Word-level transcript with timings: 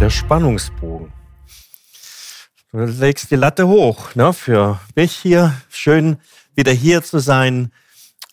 der 0.00 0.08
Spannungsbogen. 0.08 1.12
Du 2.72 2.78
legst 2.78 3.30
die 3.30 3.36
Latte 3.36 3.68
hoch 3.68 4.14
ne, 4.14 4.32
für 4.32 4.80
mich 4.96 5.14
hier. 5.14 5.54
Schön, 5.68 6.16
wieder 6.54 6.72
hier 6.72 7.02
zu 7.02 7.18
sein. 7.18 7.70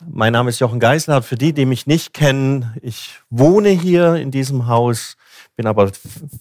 Mein 0.10 0.32
Name 0.32 0.50
ist 0.50 0.60
Jochen 0.60 0.80
Geisler. 0.80 1.22
Für 1.22 1.36
die, 1.36 1.52
die 1.52 1.66
mich 1.66 1.86
nicht 1.86 2.14
kennen, 2.14 2.74
ich 2.82 3.20
wohne 3.30 3.68
hier 3.68 4.16
in 4.16 4.32
diesem 4.32 4.68
Haus, 4.68 5.18
bin 5.58 5.68
aber 5.68 5.92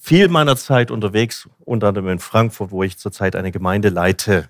viel 0.01 0.29
meiner 0.29 0.57
Zeit 0.57 0.93
unterwegs, 0.93 1.49
unter 1.59 1.89
anderem 1.89 2.09
in 2.11 2.19
Frankfurt, 2.21 2.71
wo 2.71 2.85
ich 2.85 2.97
zurzeit 2.97 3.35
eine 3.35 3.51
Gemeinde 3.51 3.89
leite. 3.89 4.49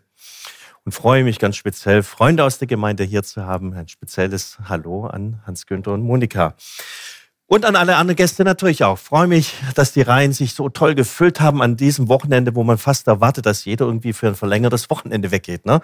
Und 0.84 0.92
freue 0.92 1.24
mich 1.24 1.38
ganz 1.38 1.56
speziell, 1.56 2.02
Freunde 2.02 2.44
aus 2.44 2.58
der 2.58 2.68
Gemeinde 2.68 3.02
hier 3.02 3.22
zu 3.22 3.46
haben. 3.46 3.72
Ein 3.72 3.88
spezielles 3.88 4.58
Hallo 4.68 5.06
an 5.06 5.40
Hans-Günther 5.46 5.94
und 5.94 6.02
Monika. 6.02 6.54
Und 7.48 7.64
an 7.64 7.76
alle 7.76 7.94
anderen 7.94 8.16
Gäste 8.16 8.42
natürlich 8.42 8.82
auch. 8.82 8.98
freue 8.98 9.28
mich, 9.28 9.54
dass 9.76 9.92
die 9.92 10.02
Reihen 10.02 10.32
sich 10.32 10.54
so 10.54 10.68
toll 10.68 10.96
gefüllt 10.96 11.40
haben 11.40 11.62
an 11.62 11.76
diesem 11.76 12.08
Wochenende, 12.08 12.56
wo 12.56 12.64
man 12.64 12.76
fast 12.76 13.06
erwartet, 13.06 13.46
dass 13.46 13.64
jeder 13.64 13.86
irgendwie 13.86 14.12
für 14.12 14.26
ein 14.26 14.34
verlängertes 14.34 14.90
Wochenende 14.90 15.30
weggeht. 15.30 15.64
Ne? 15.64 15.80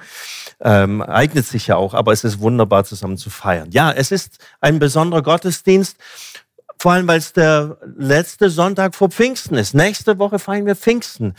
Ähm, 0.61 1.03
eignet 1.03 1.47
sich 1.47 1.69
ja 1.69 1.77
auch, 1.77 1.95
aber 1.95 2.13
es 2.13 2.25
ist 2.25 2.41
wunderbar 2.41 2.83
zusammen 2.83 3.17
zu 3.17 3.31
feiern. 3.31 3.71
Ja, 3.71 3.93
es 3.93 4.11
ist 4.11 4.39
ein 4.61 4.81
besonderer 4.81 5.23
Gottesdienst, 5.23 5.99
vor 6.79 6.93
allem 6.93 7.07
weil 7.07 7.19
es 7.19 7.33
der 7.33 7.79
letzte 7.97 8.51
Sonntag 8.51 8.97
vor 8.97 9.11
Pfingsten 9.11 9.55
ist. 9.55 9.73
Nächste 9.73 10.19
Woche 10.19 10.41
feiern 10.41 10.67
wir 10.67 10.75
Pfingsten. 10.75 11.35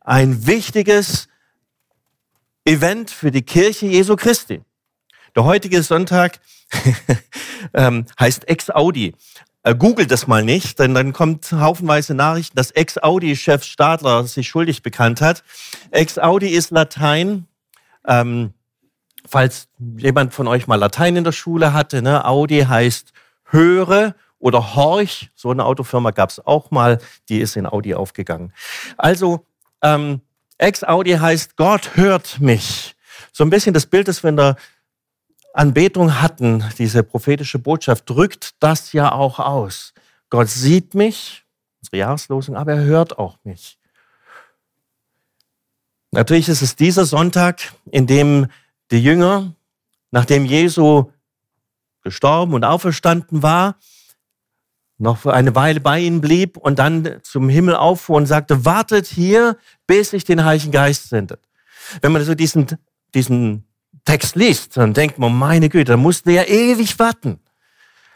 Ein 0.00 0.46
wichtiges 0.46 1.28
Event 2.64 3.10
für 3.10 3.30
die 3.30 3.42
Kirche 3.42 3.84
Jesu 3.84 4.16
Christi. 4.16 4.62
Der 5.34 5.44
heutige 5.44 5.82
Sonntag 5.82 6.40
ähm, 7.74 8.06
heißt 8.18 8.48
Ex 8.48 8.70
Audi. 8.70 9.14
Äh, 9.66 9.74
googelt 9.74 10.12
das 10.12 10.28
mal 10.28 10.44
nicht, 10.44 10.78
denn 10.78 10.94
dann 10.94 11.12
kommt 11.12 11.50
haufenweise 11.50 12.14
Nachrichten, 12.14 12.54
dass 12.54 12.70
Ex-Audi-Chef 12.70 13.64
Stadler 13.64 14.22
sich 14.22 14.46
schuldig 14.46 14.80
bekannt 14.84 15.20
hat. 15.20 15.42
Ex-Audi 15.90 16.50
ist 16.50 16.70
Latein. 16.70 17.48
Ähm, 18.06 18.54
falls 19.28 19.66
jemand 19.96 20.32
von 20.34 20.46
euch 20.46 20.68
mal 20.68 20.76
Latein 20.76 21.16
in 21.16 21.24
der 21.24 21.32
Schule 21.32 21.72
hatte, 21.72 22.00
ne? 22.00 22.24
Audi 22.24 22.60
heißt 22.60 23.12
höre 23.46 24.14
oder 24.38 24.76
horch. 24.76 25.30
So 25.34 25.50
eine 25.50 25.64
Autofirma 25.64 26.12
gab 26.12 26.30
es 26.30 26.46
auch 26.46 26.70
mal, 26.70 27.00
die 27.28 27.40
ist 27.40 27.56
in 27.56 27.66
Audi 27.66 27.96
aufgegangen. 27.96 28.52
Also 28.96 29.44
ähm, 29.82 30.20
Ex-Audi 30.58 31.14
heißt 31.14 31.56
Gott 31.56 31.96
hört 31.96 32.38
mich. 32.40 32.94
So 33.32 33.42
ein 33.42 33.50
bisschen 33.50 33.74
das 33.74 33.86
Bild, 33.86 34.06
das 34.06 34.22
wir 34.22 34.30
in 34.30 34.36
der 34.36 34.56
Anbetung 35.56 36.20
hatten, 36.20 36.64
diese 36.78 37.02
prophetische 37.02 37.58
Botschaft, 37.58 38.08
drückt 38.08 38.54
das 38.60 38.92
ja 38.92 39.12
auch 39.12 39.38
aus. 39.38 39.94
Gott 40.28 40.48
sieht 40.48 40.94
mich, 40.94 41.44
unsere 41.80 41.96
Jahreslosung, 41.96 42.56
aber 42.56 42.74
er 42.74 42.84
hört 42.84 43.18
auch 43.18 43.38
mich. 43.44 43.78
Natürlich 46.10 46.48
ist 46.48 46.62
es 46.62 46.76
dieser 46.76 47.06
Sonntag, 47.06 47.72
in 47.90 48.06
dem 48.06 48.48
die 48.90 49.02
Jünger, 49.02 49.54
nachdem 50.10 50.44
Jesu 50.44 51.10
gestorben 52.02 52.54
und 52.54 52.64
auferstanden 52.64 53.42
war, 53.42 53.76
noch 54.98 55.26
eine 55.26 55.54
Weile 55.54 55.80
bei 55.80 56.00
ihnen 56.00 56.20
blieb 56.20 56.56
und 56.56 56.78
dann 56.78 57.18
zum 57.22 57.48
Himmel 57.48 57.76
auffuhr 57.76 58.16
und 58.16 58.26
sagte, 58.26 58.64
wartet 58.64 59.06
hier, 59.06 59.58
bis 59.86 60.12
ich 60.12 60.24
den 60.24 60.44
Heiligen 60.44 60.72
Geist 60.72 61.08
sendet. 61.08 61.40
Wenn 62.00 62.12
man 62.12 62.24
so 62.24 62.34
diesen, 62.34 62.66
diesen 63.14 63.64
Text 64.06 64.36
liest, 64.36 64.76
dann 64.78 64.94
denkt 64.94 65.18
man, 65.18 65.36
meine 65.36 65.68
Güte, 65.68 65.92
da 65.92 65.96
mussten 65.98 66.30
wir 66.30 66.36
ja 66.36 66.44
ewig 66.44 66.98
warten. 66.98 67.40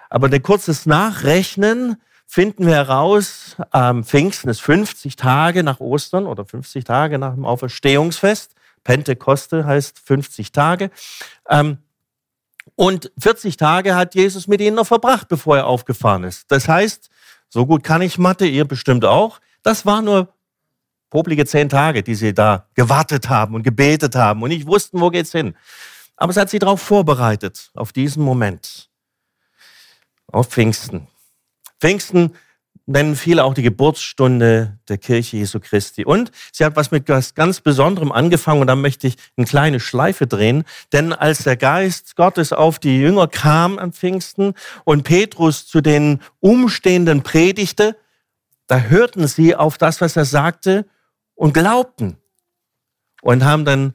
Aber 0.09 0.29
ein 0.29 0.43
kurzes 0.43 0.87
Nachrechnen 0.87 1.97
finden 2.27 2.67
wir 2.67 2.75
heraus, 2.75 3.57
am 3.71 4.05
Pfingsten 4.05 4.49
ist 4.49 4.63
50 4.63 5.17
Tage 5.17 5.63
nach 5.63 5.81
Ostern 5.81 6.27
oder 6.27 6.45
50 6.45 6.85
Tage 6.85 7.19
nach 7.19 7.35
dem 7.35 7.45
Auferstehungsfest. 7.45 8.55
Pentekoste 8.85 9.67
heißt 9.67 9.99
50 9.99 10.53
Tage. 10.53 10.91
Ähm, 11.49 11.79
und 12.77 13.13
40 13.19 13.57
Tage 13.57 13.95
hat 13.95 14.15
Jesus 14.15 14.47
mit 14.47 14.61
ihnen 14.61 14.77
noch 14.77 14.87
verbracht, 14.87 15.29
bevor 15.29 15.59
er 15.59 15.67
aufgefahren 15.67 16.25
ist. 16.25 16.51
Das 16.51 16.69
heißt, 16.69 17.11
so 17.49 17.67
gut 17.67 17.83
kann 17.83 18.01
ich 18.01 18.17
Mathe, 18.17 18.47
ihr 18.47 18.65
bestimmt 18.65 19.05
auch. 19.05 19.41
Das 19.63 19.85
war 19.85 20.01
nur 20.01 20.33
poplige 21.11 21.45
zehn 21.45 21.69
Tage, 21.69 22.03
die 22.03 22.15
sie 22.15 22.33
da 22.33 22.67
gewartet 22.75 23.29
haben 23.29 23.55
und 23.55 23.63
gebetet 23.63 24.15
haben 24.15 24.43
und 24.43 24.49
nicht 24.49 24.67
wussten, 24.67 25.01
wo 25.01 25.11
geht's 25.11 25.33
hin. 25.33 25.55
Aber 26.17 26.31
es 26.31 26.37
hat 26.37 26.51
sie 26.51 26.59
darauf 26.59 26.81
vorbereitet, 26.81 27.71
auf 27.75 27.93
diesen 27.93 28.23
Moment. 28.23 28.89
Auf 30.33 30.49
Pfingsten. 30.49 31.09
Pfingsten 31.81 32.35
nennen 32.87 33.17
viele 33.17 33.45
auch 33.45 33.55
die 33.55 33.63
Geburtsstunde 33.63 34.79
der 34.89 34.99
Kirche 34.99 35.39
Jesu 35.39 35.61
Christi. 35.61 36.05
Und 36.05 36.31
sie 36.53 36.65
hat 36.65 36.77
was 36.77 36.91
mit 36.91 37.09
was 37.09 37.35
ganz 37.35 37.61
Besonderem 37.61 38.13
angefangen 38.13 38.61
und 38.61 38.67
da 38.67 38.77
möchte 38.77 39.07
ich 39.07 39.17
eine 39.37 39.47
kleine 39.47 39.81
Schleife 39.81 40.27
drehen. 40.27 40.65
Denn 40.93 41.13
als 41.13 41.45
der 41.45 41.57
Geist 41.57 42.17
Gottes 42.17 42.53
auf 42.53 42.79
die 42.79 42.99
Jünger 42.99 43.29
kam 43.29 43.79
an 43.79 43.93
Pfingsten 43.93 44.55
und 44.85 45.05
Petrus 45.05 45.67
zu 45.67 45.81
den 45.81 46.21
Umstehenden 46.41 47.23
predigte, 47.23 47.97
da 48.67 48.81
hörten 48.81 49.27
sie 49.27 49.57
auf 49.57 49.79
das, 49.79 50.01
was 50.01 50.17
er 50.17 50.25
sagte 50.25 50.87
und 51.41 51.55
glaubten 51.55 52.19
und 53.23 53.45
haben 53.45 53.65
dann 53.65 53.95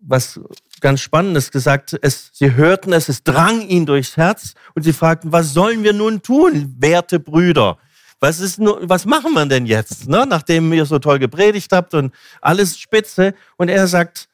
was 0.00 0.40
ganz 0.80 1.00
Spannendes 1.00 1.50
gesagt. 1.50 1.94
Es, 2.00 2.30
sie 2.32 2.54
hörten 2.54 2.94
es, 2.94 3.10
es 3.10 3.22
drang 3.22 3.60
ihnen 3.60 3.84
durchs 3.84 4.16
Herz 4.16 4.54
und 4.74 4.82
sie 4.82 4.94
fragten, 4.94 5.30
was 5.30 5.52
sollen 5.52 5.82
wir 5.82 5.92
nun 5.92 6.22
tun, 6.22 6.74
werte 6.78 7.20
Brüder? 7.20 7.76
Was, 8.18 8.40
ist 8.40 8.58
was 8.60 9.04
machen 9.04 9.34
wir 9.34 9.44
denn 9.44 9.66
jetzt, 9.66 10.08
ne? 10.08 10.24
nachdem 10.26 10.72
ihr 10.72 10.86
so 10.86 10.98
toll 10.98 11.18
gepredigt 11.18 11.70
habt 11.70 11.92
und 11.92 12.14
alles 12.40 12.78
spitze? 12.78 13.34
Und 13.58 13.68
er 13.68 13.86
sagt, 13.86 14.30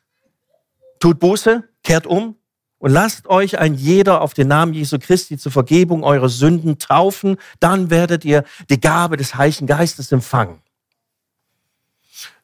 tut 1.00 1.18
Buße, 1.18 1.64
kehrt 1.82 2.06
um 2.06 2.36
und 2.78 2.92
lasst 2.92 3.26
euch 3.26 3.58
ein 3.58 3.74
jeder 3.74 4.20
auf 4.20 4.34
den 4.34 4.46
Namen 4.46 4.72
Jesu 4.72 5.00
Christi 5.00 5.36
zur 5.36 5.50
Vergebung 5.50 6.04
eurer 6.04 6.28
Sünden 6.28 6.78
taufen, 6.78 7.38
dann 7.58 7.90
werdet 7.90 8.24
ihr 8.24 8.44
die 8.68 8.78
Gabe 8.78 9.16
des 9.16 9.34
Heiligen 9.34 9.66
Geistes 9.66 10.12
empfangen 10.12 10.62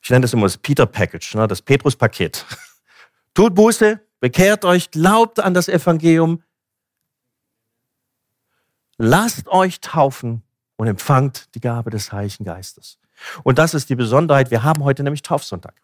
ich 0.06 0.10
nenne 0.10 0.22
das 0.22 0.32
immer 0.32 0.46
das 0.46 0.56
Peter 0.56 0.86
Package, 0.86 1.34
ne, 1.34 1.48
das 1.48 1.60
Petrus-Paket. 1.60 2.46
Tut 3.34 3.56
Buße, 3.56 4.00
bekehrt 4.20 4.64
euch, 4.64 4.92
glaubt 4.92 5.40
an 5.40 5.52
das 5.52 5.68
Evangelium, 5.68 6.44
lasst 8.98 9.48
euch 9.48 9.80
taufen 9.80 10.44
und 10.76 10.86
empfangt 10.86 11.52
die 11.56 11.60
Gabe 11.60 11.90
des 11.90 12.12
Heiligen 12.12 12.44
Geistes. 12.44 13.00
Und 13.42 13.58
das 13.58 13.74
ist 13.74 13.90
die 13.90 13.96
Besonderheit. 13.96 14.52
Wir 14.52 14.62
haben 14.62 14.84
heute 14.84 15.02
nämlich 15.02 15.22
Taufsonntag. 15.22 15.74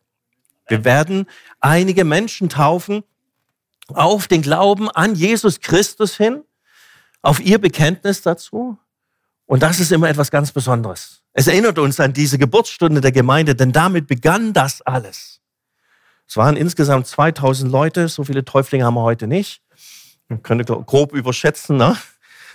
Wir 0.69 0.85
werden 0.85 1.27
einige 1.59 2.05
Menschen 2.05 2.49
taufen 2.49 3.03
auf 3.89 4.29
den 4.29 4.43
Glauben 4.43 4.89
an 4.89 5.17
Jesus 5.17 5.59
Christus 5.59 6.17
hin, 6.17 6.45
auf 7.23 7.41
ihr 7.41 7.61
Bekenntnis 7.61 8.23
dazu. 8.23 8.79
Und 9.53 9.63
das 9.63 9.81
ist 9.81 9.93
immer 9.93 10.09
etwas 10.09 10.31
ganz 10.31 10.51
Besonderes. 10.51 11.21
Es 11.35 11.47
erinnert 11.47 11.79
uns 11.79 12.01
an 12.01 12.15
diese 12.15 12.39
Geburtsstunde 12.39 13.03
der 13.03 13.13
Gemeinde, 13.13 13.55
denn 13.55 13.71
damit 13.71 14.07
begann 14.07 14.55
das 14.55 14.81
alles. 14.81 15.43
Es 16.27 16.39
waren 16.39 16.57
insgesamt 16.57 17.07
2000 17.07 17.71
Leute, 17.71 18.09
so 18.09 18.25
viele 18.25 18.47
Täuflinge 18.47 18.87
haben 18.87 18.95
wir 18.95 19.03
heute 19.03 19.27
nicht. 19.27 19.61
Man 20.29 20.43
könnte 20.43 20.65
grob 20.65 21.13
überschätzen. 21.13 21.77
Ne? 21.77 21.99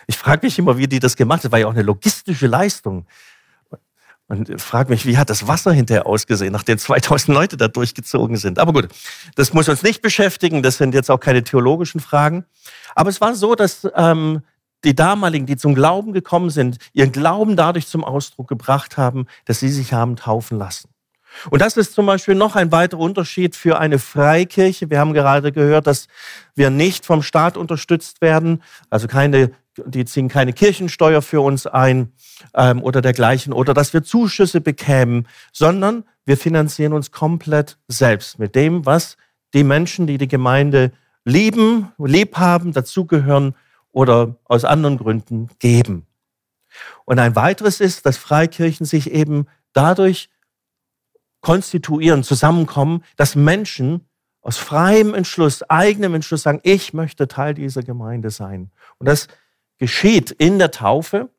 Ich 0.08 0.18
frage 0.18 0.48
mich 0.48 0.58
immer, 0.58 0.80
wie 0.80 0.88
die 0.88 0.98
das 0.98 1.16
gemacht 1.16 1.42
haben. 1.42 1.44
Das 1.44 1.52
war 1.52 1.60
ja 1.60 1.68
auch 1.68 1.74
eine 1.74 1.84
logistische 1.84 2.48
Leistung. 2.48 3.06
Und 4.28 4.60
frage 4.60 4.90
mich, 4.90 5.06
wie 5.06 5.20
hat 5.20 5.30
das 5.30 5.48
Wasser 5.48 5.74
hinterher 5.74 6.08
ausgesehen, 6.08 6.52
nachdem 6.52 6.80
2000 6.80 7.28
Leute 7.28 7.58
da 7.58 7.68
durchgezogen 7.68 8.38
sind. 8.38 8.58
Aber 8.58 8.74
gut, 8.74 8.88
das 9.36 9.54
muss 9.54 9.70
uns 9.70 9.84
nicht 9.84 10.02
beschäftigen. 10.02 10.64
Das 10.64 10.78
sind 10.78 10.96
jetzt 10.96 11.12
auch 11.12 11.20
keine 11.20 11.44
theologischen 11.44 12.02
Fragen. 12.02 12.46
Aber 12.96 13.12
es 13.12 13.22
war 13.22 13.36
so, 13.36 13.54
dass 13.54 13.88
ähm, 13.94 14.42
die 14.84 14.96
damaligen, 14.96 15.46
die 15.46 15.58
zum 15.58 15.76
Glauben 15.76 16.14
gekommen 16.14 16.50
sind, 16.50 16.78
ihren 16.94 17.12
Glauben 17.12 17.56
dadurch 17.56 17.88
zum 17.88 18.04
Ausdruck 18.04 18.48
gebracht 18.48 18.98
haben, 18.98 19.26
dass 19.46 19.60
sie 19.60 19.70
sich 19.70 19.94
haben 19.94 20.16
taufen 20.16 20.58
lassen. 20.58 20.90
Und 21.50 21.62
das 21.62 21.78
ist 21.78 21.94
zum 21.94 22.06
Beispiel 22.06 22.36
noch 22.36 22.56
ein 22.56 22.72
weiterer 22.72 23.02
Unterschied 23.02 23.56
für 23.56 23.80
eine 23.80 24.00
Freikirche. 24.00 24.90
Wir 24.90 25.00
haben 25.00 25.14
gerade 25.14 25.52
gehört, 25.52 25.88
dass 25.88 26.08
wir 26.56 26.70
nicht 26.70 27.06
vom 27.06 27.22
Staat 27.22 27.58
unterstützt 27.58 28.22
werden, 28.22 28.64
also 28.90 29.08
keine, 29.08 29.52
die 29.86 30.06
ziehen 30.06 30.30
keine 30.30 30.54
Kirchensteuer 30.54 31.22
für 31.22 31.42
uns 31.42 31.68
ein 31.68 32.12
ähm, 32.56 32.82
oder 32.82 33.02
dergleichen, 33.02 33.54
oder 33.54 33.74
dass 33.74 33.94
wir 33.94 34.04
Zuschüsse 34.04 34.62
bekämen, 34.62 35.28
sondern 35.52 36.04
wir 36.26 36.38
finanzieren 36.38 36.94
uns 36.94 37.12
komplett 37.12 37.78
selbst 37.88 38.40
mit 38.40 38.56
dem, 38.56 38.86
was 38.86 39.18
die 39.54 39.64
Menschen, 39.64 40.08
die 40.08 40.18
die 40.18 40.28
Gemeinde 40.28 40.92
lieben, 41.24 41.92
lieb 41.98 42.38
haben, 42.38 42.74
dazugehören, 42.74 43.54
oder 43.92 44.36
aus 44.46 44.64
anderen 44.64 44.98
Gründen 44.98 45.50
geben. 45.60 46.06
Und 47.06 47.20
ein 47.20 47.36
weiteres 47.36 47.80
ist, 47.80 48.06
dass 48.06 48.18
Freikirchen 48.18 48.86
sich 48.86 49.12
eben 49.12 49.48
dadurch 49.74 50.30
konstituieren, 51.42 52.24
zusammenkommen, 52.24 53.04
dass 53.16 53.36
Menschen 53.36 54.08
aus 54.42 54.58
freiem 54.58 55.14
Entschluss, 55.14 55.64
eigenem 55.64 56.16
Entschluss 56.16 56.44
sagen, 56.44 56.60
ich 56.64 56.94
möchte 56.94 57.28
Teil 57.28 57.54
dieser 57.54 57.84
Gemeinde 57.84 58.30
sein. 58.30 58.72
Und 58.98 59.08
das 59.08 59.28
geschieht 59.78 60.32
in 60.32 60.60
der 60.60 60.72
Taufe 60.72 61.30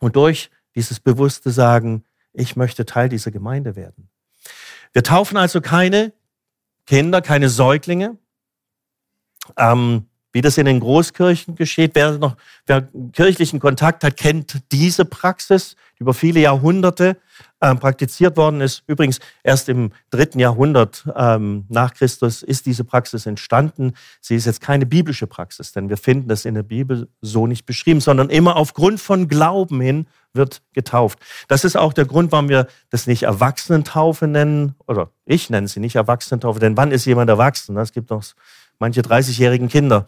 und 0.00 0.16
durch 0.16 0.50
dieses 0.74 1.00
bewusste 1.00 1.50
Sagen, 1.50 2.04
ich 2.32 2.56
möchte 2.56 2.86
Teil 2.86 3.08
dieser 3.08 3.30
Gemeinde 3.30 3.76
werden. 3.76 4.08
Wir 4.92 5.02
taufen 5.02 5.36
also 5.36 5.60
keine 5.60 6.12
Kinder, 6.86 7.20
keine 7.20 7.48
Säuglinge. 7.48 8.16
Ähm, 9.56 10.06
wie 10.38 10.40
das 10.40 10.56
in 10.56 10.66
den 10.66 10.78
Großkirchen 10.78 11.56
geschieht. 11.56 11.96
Wer 11.96 12.16
noch 12.16 12.36
wer 12.64 12.82
kirchlichen 13.12 13.58
Kontakt 13.58 14.04
hat, 14.04 14.16
kennt 14.16 14.60
diese 14.70 15.04
Praxis, 15.04 15.74
die 15.98 16.02
über 16.02 16.14
viele 16.14 16.38
Jahrhunderte 16.38 17.16
äh, 17.58 17.74
praktiziert 17.74 18.36
worden 18.36 18.60
ist. 18.60 18.84
Übrigens 18.86 19.18
erst 19.42 19.68
im 19.68 19.90
dritten 20.10 20.38
Jahrhundert 20.38 21.08
ähm, 21.16 21.64
nach 21.68 21.92
Christus 21.92 22.44
ist 22.44 22.66
diese 22.66 22.84
Praxis 22.84 23.26
entstanden. 23.26 23.94
Sie 24.20 24.36
ist 24.36 24.46
jetzt 24.46 24.60
keine 24.60 24.86
biblische 24.86 25.26
Praxis, 25.26 25.72
denn 25.72 25.88
wir 25.88 25.96
finden 25.96 26.28
das 26.28 26.44
in 26.44 26.54
der 26.54 26.62
Bibel 26.62 27.08
so 27.20 27.48
nicht 27.48 27.66
beschrieben, 27.66 28.00
sondern 28.00 28.30
immer 28.30 28.54
aufgrund 28.54 29.00
von 29.00 29.26
Glauben 29.26 29.80
hin 29.80 30.06
wird 30.34 30.62
getauft. 30.72 31.18
Das 31.48 31.64
ist 31.64 31.76
auch 31.76 31.92
der 31.92 32.04
Grund, 32.04 32.30
warum 32.30 32.48
wir 32.48 32.68
das 32.90 33.08
nicht 33.08 33.24
Erwachsenentaufe 33.24 34.28
nennen, 34.28 34.76
oder 34.86 35.10
ich 35.24 35.50
nenne 35.50 35.66
sie 35.66 35.80
nicht 35.80 35.96
Erwachsenentaufe, 35.96 36.60
denn 36.60 36.76
wann 36.76 36.92
ist 36.92 37.06
jemand 37.06 37.28
erwachsen? 37.28 37.76
Es 37.76 37.92
gibt 37.92 38.10
noch 38.10 38.22
manche 38.78 39.00
30-jährigen 39.00 39.68
Kinder. 39.68 40.06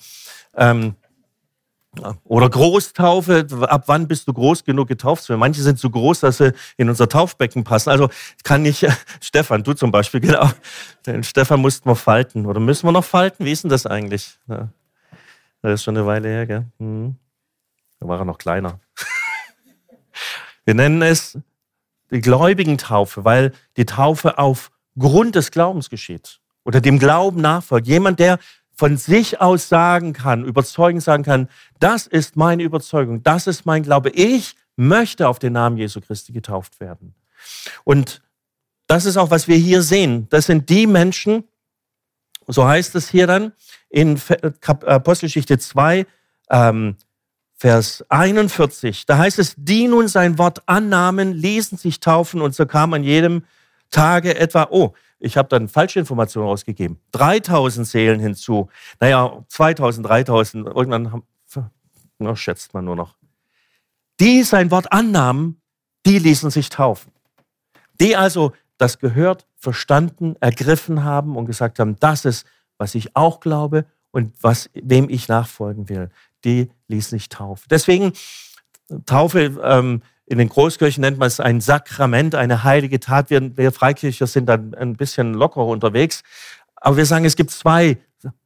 Ähm, 0.54 0.94
oder 2.24 2.48
Großtaufe, 2.48 3.46
ab 3.62 3.84
wann 3.86 4.06
bist 4.06 4.28
du 4.28 4.32
groß 4.32 4.64
genug 4.64 4.86
getauft 4.86 5.24
zu 5.24 5.30
werden? 5.30 5.40
Manche 5.40 5.60
sind 5.60 5.78
so 5.78 5.90
groß, 5.90 6.20
dass 6.20 6.38
sie 6.38 6.52
in 6.76 6.88
unser 6.88 7.08
Taufbecken 7.08 7.64
passen. 7.64 7.90
Also 7.90 8.08
kann 8.44 8.62
nicht, 8.62 8.86
Stefan, 9.20 9.64
du 9.64 9.74
zum 9.74 9.90
Beispiel, 9.90 10.20
genau. 10.20 10.48
Den 11.04 11.24
Stefan 11.24 11.60
mussten 11.60 11.88
wir 11.88 11.96
falten. 11.96 12.46
Oder 12.46 12.60
müssen 12.60 12.86
wir 12.86 12.92
noch 12.92 13.04
falten? 13.04 13.44
Wie 13.44 13.52
ist 13.52 13.64
denn 13.64 13.70
das 13.70 13.86
eigentlich? 13.86 14.38
Ja. 14.48 14.68
Das 15.62 15.74
ist 15.74 15.84
schon 15.84 15.96
eine 15.96 16.06
Weile 16.06 16.28
her, 16.28 16.46
gell? 16.46 16.66
Hm. 16.78 17.16
Da 17.98 18.08
war 18.08 18.18
er 18.18 18.24
noch 18.24 18.38
kleiner. 18.38 18.80
Wir 20.64 20.74
nennen 20.74 21.02
es 21.02 21.38
die 22.10 22.20
Gläubigentaufe, 22.20 23.24
weil 23.24 23.52
die 23.76 23.84
Taufe 23.84 24.38
auf 24.38 24.70
Grund 24.98 25.34
des 25.34 25.50
Glaubens 25.50 25.90
geschieht 25.90 26.40
oder 26.64 26.80
dem 26.80 26.98
Glauben 26.98 27.40
nachfolgt. 27.40 27.86
Jemand, 27.86 28.18
der 28.18 28.38
von 28.80 28.96
sich 28.96 29.42
aus 29.42 29.68
sagen 29.68 30.14
kann, 30.14 30.42
überzeugend 30.42 31.02
sagen 31.02 31.22
kann, 31.22 31.50
das 31.80 32.06
ist 32.06 32.36
meine 32.36 32.62
Überzeugung, 32.62 33.22
das 33.22 33.46
ist 33.46 33.66
mein 33.66 33.82
Glaube. 33.82 34.08
Ich 34.08 34.56
möchte 34.74 35.28
auf 35.28 35.38
den 35.38 35.52
Namen 35.52 35.76
Jesu 35.76 36.00
Christi 36.00 36.32
getauft 36.32 36.80
werden. 36.80 37.14
Und 37.84 38.22
das 38.86 39.04
ist 39.04 39.18
auch, 39.18 39.30
was 39.30 39.48
wir 39.48 39.58
hier 39.58 39.82
sehen. 39.82 40.28
Das 40.30 40.46
sind 40.46 40.70
die 40.70 40.86
Menschen, 40.86 41.44
so 42.46 42.66
heißt 42.66 42.94
es 42.94 43.10
hier 43.10 43.26
dann 43.26 43.52
in 43.90 44.18
Apostelgeschichte 44.64 45.58
2, 45.58 46.06
ähm, 46.48 46.96
Vers 47.56 48.02
41. 48.08 49.04
Da 49.04 49.18
heißt 49.18 49.40
es, 49.40 49.54
die 49.58 49.88
nun 49.88 50.08
sein 50.08 50.38
Wort 50.38 50.62
annahmen, 50.64 51.34
ließen 51.34 51.76
sich 51.76 52.00
taufen 52.00 52.40
und 52.40 52.54
so 52.54 52.64
kam 52.64 52.94
an 52.94 53.04
jedem 53.04 53.44
Tage 53.90 54.38
etwa, 54.38 54.68
oh, 54.70 54.94
ich 55.20 55.36
habe 55.36 55.48
dann 55.48 55.68
falsche 55.68 56.00
Informationen 56.00 56.48
ausgegeben. 56.48 56.98
3000 57.12 57.86
Seelen 57.86 58.20
hinzu. 58.20 58.68
Naja, 58.98 59.44
2000, 59.48 60.06
3000, 60.06 60.66
irgendwann 60.66 61.12
haben, 61.12 61.24
na, 62.18 62.36
schätzt 62.36 62.74
man 62.74 62.84
nur 62.84 62.96
noch. 62.96 63.16
Die 64.18 64.42
sein 64.42 64.70
Wort 64.70 64.92
annahmen, 64.92 65.60
die 66.06 66.18
ließen 66.18 66.50
sich 66.50 66.68
taufen. 66.68 67.12
Die 68.00 68.16
also 68.16 68.52
das 68.78 68.98
gehört, 68.98 69.46
verstanden, 69.56 70.36
ergriffen 70.40 71.04
haben 71.04 71.36
und 71.36 71.44
gesagt 71.44 71.78
haben, 71.78 71.96
das 72.00 72.24
ist, 72.24 72.46
was 72.78 72.94
ich 72.94 73.14
auch 73.14 73.40
glaube 73.40 73.84
und 74.10 74.32
was, 74.42 74.70
wem 74.74 75.08
ich 75.10 75.28
nachfolgen 75.28 75.88
will. 75.88 76.08
Die 76.44 76.70
ließen 76.88 77.18
sich 77.18 77.28
taufen. 77.28 77.66
Deswegen 77.70 78.12
Taufe 79.06 79.60
ähm, 79.62 80.02
in 80.30 80.38
den 80.38 80.48
Großkirchen 80.48 81.00
nennt 81.00 81.18
man 81.18 81.26
es 81.26 81.40
ein 81.40 81.60
Sakrament, 81.60 82.36
eine 82.36 82.62
heilige 82.62 83.00
Tat. 83.00 83.30
Wir, 83.30 83.56
wir 83.56 83.72
Freikircher 83.72 84.28
sind 84.28 84.46
dann 84.46 84.74
ein 84.74 84.94
bisschen 84.94 85.34
lockerer 85.34 85.66
unterwegs. 85.66 86.22
Aber 86.76 86.96
wir 86.96 87.04
sagen, 87.04 87.24
es 87.24 87.34
gibt 87.34 87.50
zwei 87.50 87.98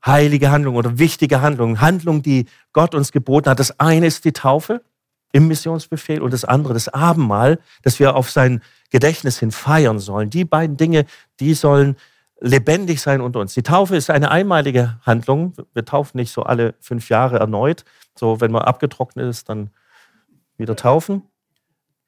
heilige 0.04 0.50
Handlungen 0.50 0.78
oder 0.78 0.98
wichtige 0.98 1.42
Handlungen. 1.42 1.82
Handlungen, 1.82 2.22
die 2.22 2.46
Gott 2.72 2.94
uns 2.94 3.12
geboten 3.12 3.50
hat. 3.50 3.60
Das 3.60 3.78
eine 3.80 4.06
ist 4.06 4.24
die 4.24 4.32
Taufe 4.32 4.80
im 5.32 5.46
Missionsbefehl 5.46 6.22
und 6.22 6.32
das 6.32 6.46
andere 6.46 6.72
das 6.72 6.88
Abendmahl, 6.88 7.58
das 7.82 8.00
wir 8.00 8.16
auf 8.16 8.30
sein 8.30 8.62
Gedächtnis 8.90 9.38
hin 9.38 9.50
feiern 9.50 9.98
sollen. 9.98 10.30
Die 10.30 10.46
beiden 10.46 10.78
Dinge, 10.78 11.04
die 11.38 11.52
sollen 11.52 11.96
lebendig 12.40 13.02
sein 13.02 13.20
unter 13.20 13.40
uns. 13.40 13.52
Die 13.52 13.62
Taufe 13.62 13.94
ist 13.94 14.08
eine 14.08 14.30
einmalige 14.30 14.98
Handlung. 15.02 15.52
Wir 15.74 15.84
taufen 15.84 16.16
nicht 16.16 16.32
so 16.32 16.44
alle 16.44 16.76
fünf 16.80 17.10
Jahre 17.10 17.40
erneut. 17.40 17.84
So, 18.18 18.40
wenn 18.40 18.52
man 18.52 18.62
abgetrocknet 18.62 19.28
ist, 19.28 19.50
dann 19.50 19.68
wieder 20.56 20.76
taufen 20.76 21.24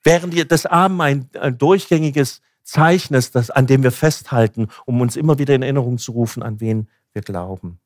während 0.06 0.50
das 0.50 0.64
Abendmahl 0.66 1.10
ein, 1.10 1.30
ein 1.38 1.58
durchgängiges 1.58 2.40
Zeichen 2.62 3.14
ist, 3.14 3.34
das, 3.34 3.50
an 3.50 3.66
dem 3.66 3.82
wir 3.82 3.92
festhalten, 3.92 4.68
um 4.86 5.00
uns 5.00 5.16
immer 5.16 5.38
wieder 5.38 5.54
in 5.54 5.62
Erinnerung 5.62 5.98
zu 5.98 6.12
rufen, 6.12 6.42
an 6.42 6.60
wen 6.60 6.88
wir 7.12 7.22
glauben. 7.22 7.80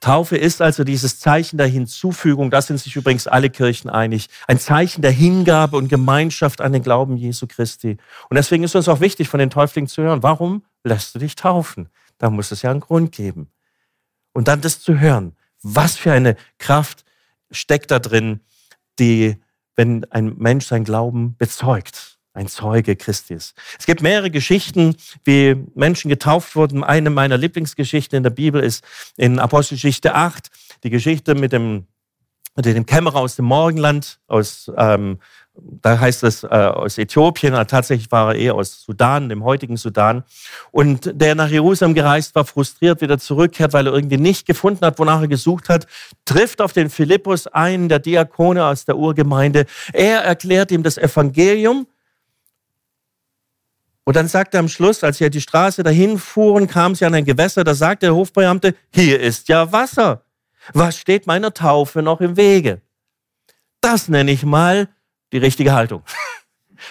Taufe 0.00 0.36
ist 0.36 0.62
also 0.62 0.84
dieses 0.84 1.18
Zeichen 1.18 1.58
der 1.58 1.66
Hinzufügung, 1.66 2.50
da 2.50 2.62
sind 2.62 2.78
sich 2.78 2.94
übrigens 2.96 3.26
alle 3.26 3.50
Kirchen 3.50 3.90
einig, 3.90 4.28
ein 4.46 4.58
Zeichen 4.58 5.02
der 5.02 5.10
Hingabe 5.10 5.76
und 5.76 5.88
Gemeinschaft 5.88 6.60
an 6.60 6.72
den 6.72 6.82
Glauben 6.82 7.16
Jesu 7.16 7.46
Christi. 7.46 7.98
Und 8.30 8.36
deswegen 8.36 8.62
ist 8.62 8.76
uns 8.76 8.88
auch 8.88 9.00
wichtig, 9.00 9.28
von 9.28 9.40
den 9.40 9.50
Täuflingen 9.50 9.88
zu 9.88 10.02
hören, 10.02 10.22
warum 10.22 10.62
lässt 10.84 11.14
du 11.14 11.18
dich 11.18 11.34
taufen? 11.34 11.88
Da 12.18 12.30
muss 12.30 12.52
es 12.52 12.62
ja 12.62 12.70
einen 12.70 12.80
Grund 12.80 13.12
geben. 13.12 13.48
Und 14.32 14.48
dann 14.48 14.60
das 14.60 14.80
zu 14.80 14.98
hören, 14.98 15.36
was 15.62 15.96
für 15.96 16.12
eine 16.12 16.36
Kraft 16.58 17.04
steckt 17.50 17.90
da 17.90 17.98
drin, 17.98 18.40
die 18.98 19.36
wenn 19.78 20.04
ein 20.10 20.34
Mensch 20.36 20.66
sein 20.66 20.82
Glauben 20.82 21.36
bezeugt, 21.38 22.18
ein 22.34 22.48
Zeuge 22.48 22.96
Christus. 22.96 23.54
Es 23.78 23.86
gibt 23.86 24.02
mehrere 24.02 24.28
Geschichten, 24.28 24.96
wie 25.22 25.54
Menschen 25.76 26.08
getauft 26.08 26.56
wurden. 26.56 26.82
Eine 26.82 27.10
meiner 27.10 27.38
Lieblingsgeschichten 27.38 28.16
in 28.16 28.24
der 28.24 28.30
Bibel 28.30 28.60
ist 28.60 28.84
in 29.16 29.38
Apostelgeschichte 29.38 30.16
8, 30.16 30.48
die 30.82 30.90
Geschichte 30.90 31.36
mit 31.36 31.52
dem, 31.52 31.86
mit 32.56 32.64
dem 32.64 32.86
Kämmerer 32.86 33.20
aus 33.20 33.36
dem 33.36 33.44
Morgenland, 33.44 34.18
aus 34.26 34.68
ähm, 34.76 35.20
da 35.60 35.98
heißt 35.98 36.22
es 36.24 36.44
äh, 36.44 36.46
aus 36.46 36.98
Äthiopien, 36.98 37.54
tatsächlich 37.66 38.10
war 38.12 38.34
er 38.34 38.38
eher 38.38 38.54
aus 38.54 38.82
Sudan, 38.82 39.28
dem 39.28 39.44
heutigen 39.44 39.76
Sudan. 39.76 40.24
Und 40.70 41.10
der 41.20 41.34
nach 41.34 41.48
Jerusalem 41.48 41.94
gereist 41.94 42.34
war, 42.34 42.44
frustriert 42.44 43.00
wieder 43.00 43.18
zurückkehrt, 43.18 43.72
weil 43.72 43.86
er 43.86 43.92
irgendwie 43.92 44.18
nicht 44.18 44.46
gefunden 44.46 44.84
hat, 44.84 44.98
wonach 44.98 45.20
er 45.20 45.28
gesucht 45.28 45.68
hat, 45.68 45.86
trifft 46.24 46.60
auf 46.60 46.72
den 46.72 46.90
Philippus, 46.90 47.46
einen 47.48 47.88
der 47.88 47.98
Diakone 47.98 48.64
aus 48.64 48.84
der 48.84 48.96
Urgemeinde. 48.96 49.66
Er 49.92 50.20
erklärt 50.20 50.70
ihm 50.70 50.82
das 50.82 50.98
Evangelium. 50.98 51.86
Und 54.04 54.16
dann 54.16 54.28
sagt 54.28 54.54
er 54.54 54.60
am 54.60 54.68
Schluss, 54.68 55.04
als 55.04 55.18
sie 55.18 55.28
die 55.28 55.40
Straße 55.40 55.82
dahin 55.82 56.18
fuhren, 56.18 56.66
kam 56.66 56.94
sie 56.94 57.04
an 57.04 57.14
ein 57.14 57.24
Gewässer, 57.24 57.62
da 57.64 57.74
sagt 57.74 58.02
der 58.02 58.14
Hofbeamte, 58.14 58.74
hier 58.94 59.20
ist 59.20 59.48
ja 59.48 59.70
Wasser. 59.70 60.22
Was 60.72 60.96
steht 60.96 61.26
meiner 61.26 61.52
Taufe 61.52 62.02
noch 62.02 62.20
im 62.20 62.36
Wege? 62.36 62.80
Das 63.80 64.08
nenne 64.08 64.30
ich 64.30 64.44
mal 64.44 64.88
die 65.32 65.38
richtige 65.38 65.72
Haltung. 65.72 66.02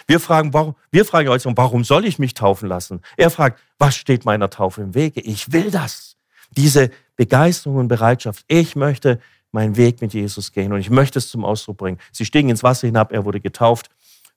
Wir 0.05 0.19
fragen, 0.19 0.53
warum, 0.53 0.75
wir 0.91 1.05
fragen 1.05 1.29
heute, 1.29 1.49
warum 1.55 1.85
soll 1.85 2.03
ich 2.03 2.19
mich 2.19 2.33
taufen 2.33 2.67
lassen? 2.67 3.01
Er 3.15 3.29
fragt, 3.29 3.61
was 3.79 3.95
steht 3.95 4.25
meiner 4.25 4.49
Taufe 4.49 4.81
im 4.81 4.93
Wege? 4.93 5.21
Ich 5.21 5.53
will 5.53 5.71
das. 5.71 6.17
Diese 6.51 6.91
Begeisterung 7.15 7.77
und 7.77 7.87
Bereitschaft. 7.87 8.43
Ich 8.49 8.75
möchte 8.75 9.21
meinen 9.53 9.77
Weg 9.77 10.01
mit 10.01 10.13
Jesus 10.13 10.51
gehen 10.51 10.73
und 10.73 10.79
ich 10.79 10.89
möchte 10.89 11.19
es 11.19 11.29
zum 11.29 11.45
Ausdruck 11.45 11.77
bringen. 11.77 11.99
Sie 12.11 12.25
stiegen 12.25 12.49
ins 12.49 12.63
Wasser 12.63 12.87
hinab, 12.87 13.13
er 13.13 13.23
wurde 13.23 13.39
getauft. 13.39 13.89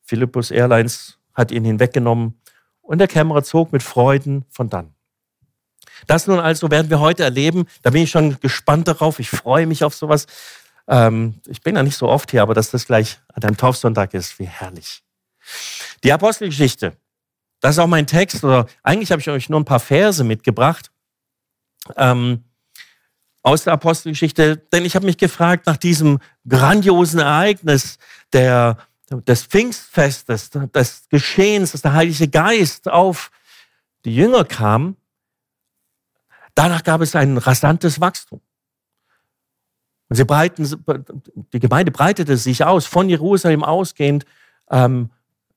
Philippus 0.02 0.52
Airlines 0.52 1.18
hat 1.34 1.50
ihn 1.50 1.64
hinweggenommen 1.64 2.40
und 2.80 2.98
der 2.98 3.08
Kämmerer 3.08 3.42
zog 3.42 3.72
mit 3.72 3.82
Freuden 3.82 4.44
von 4.50 4.68
dann. 4.68 4.94
Das 6.06 6.26
nun 6.26 6.40
also 6.40 6.70
werden 6.70 6.90
wir 6.90 7.00
heute 7.00 7.22
erleben. 7.22 7.66
Da 7.82 7.90
bin 7.90 8.02
ich 8.02 8.10
schon 8.10 8.38
gespannt 8.40 8.88
darauf. 8.88 9.18
Ich 9.18 9.30
freue 9.30 9.66
mich 9.66 9.84
auf 9.84 9.94
sowas. 9.94 10.26
Ähm, 10.90 11.40
ich 11.46 11.62
bin 11.62 11.76
ja 11.76 11.84
nicht 11.84 11.96
so 11.96 12.08
oft 12.08 12.32
hier, 12.32 12.42
aber 12.42 12.52
dass 12.52 12.72
das 12.72 12.84
gleich 12.84 13.20
an 13.32 13.44
einem 13.44 13.56
Taufsonntag 13.56 14.12
ist, 14.12 14.38
wie 14.40 14.46
herrlich. 14.46 15.02
Die 16.02 16.12
Apostelgeschichte, 16.12 16.96
das 17.60 17.76
ist 17.76 17.78
auch 17.78 17.86
mein 17.86 18.08
Text, 18.08 18.42
oder 18.42 18.66
eigentlich 18.82 19.12
habe 19.12 19.20
ich 19.20 19.30
euch 19.30 19.48
nur 19.48 19.60
ein 19.60 19.64
paar 19.64 19.80
Verse 19.80 20.24
mitgebracht 20.24 20.90
ähm, 21.96 22.44
aus 23.42 23.64
der 23.64 23.72
Apostelgeschichte, 23.72 24.56
denn 24.56 24.84
ich 24.84 24.96
habe 24.96 25.06
mich 25.06 25.16
gefragt 25.16 25.66
nach 25.66 25.76
diesem 25.76 26.18
grandiosen 26.46 27.20
Ereignis 27.20 27.98
der, 28.32 28.76
des 29.10 29.44
Pfingstfestes, 29.44 30.50
des 30.50 31.08
Geschehens, 31.08 31.72
dass 31.72 31.82
der 31.82 31.92
Heilige 31.92 32.28
Geist 32.28 32.90
auf 32.90 33.30
die 34.04 34.14
Jünger 34.14 34.44
kam. 34.44 34.96
Danach 36.56 36.82
gab 36.82 37.00
es 37.00 37.14
ein 37.14 37.38
rasantes 37.38 38.00
Wachstum. 38.00 38.40
Und 40.10 40.16
sie 40.16 40.24
breiten, 40.24 40.68
die 41.52 41.60
Gemeinde 41.60 41.90
breitete 41.90 42.36
sich 42.36 42.64
aus, 42.64 42.84
von 42.84 43.08
Jerusalem 43.08 43.64
ausgehend 43.64 44.26
ähm, 44.70 45.10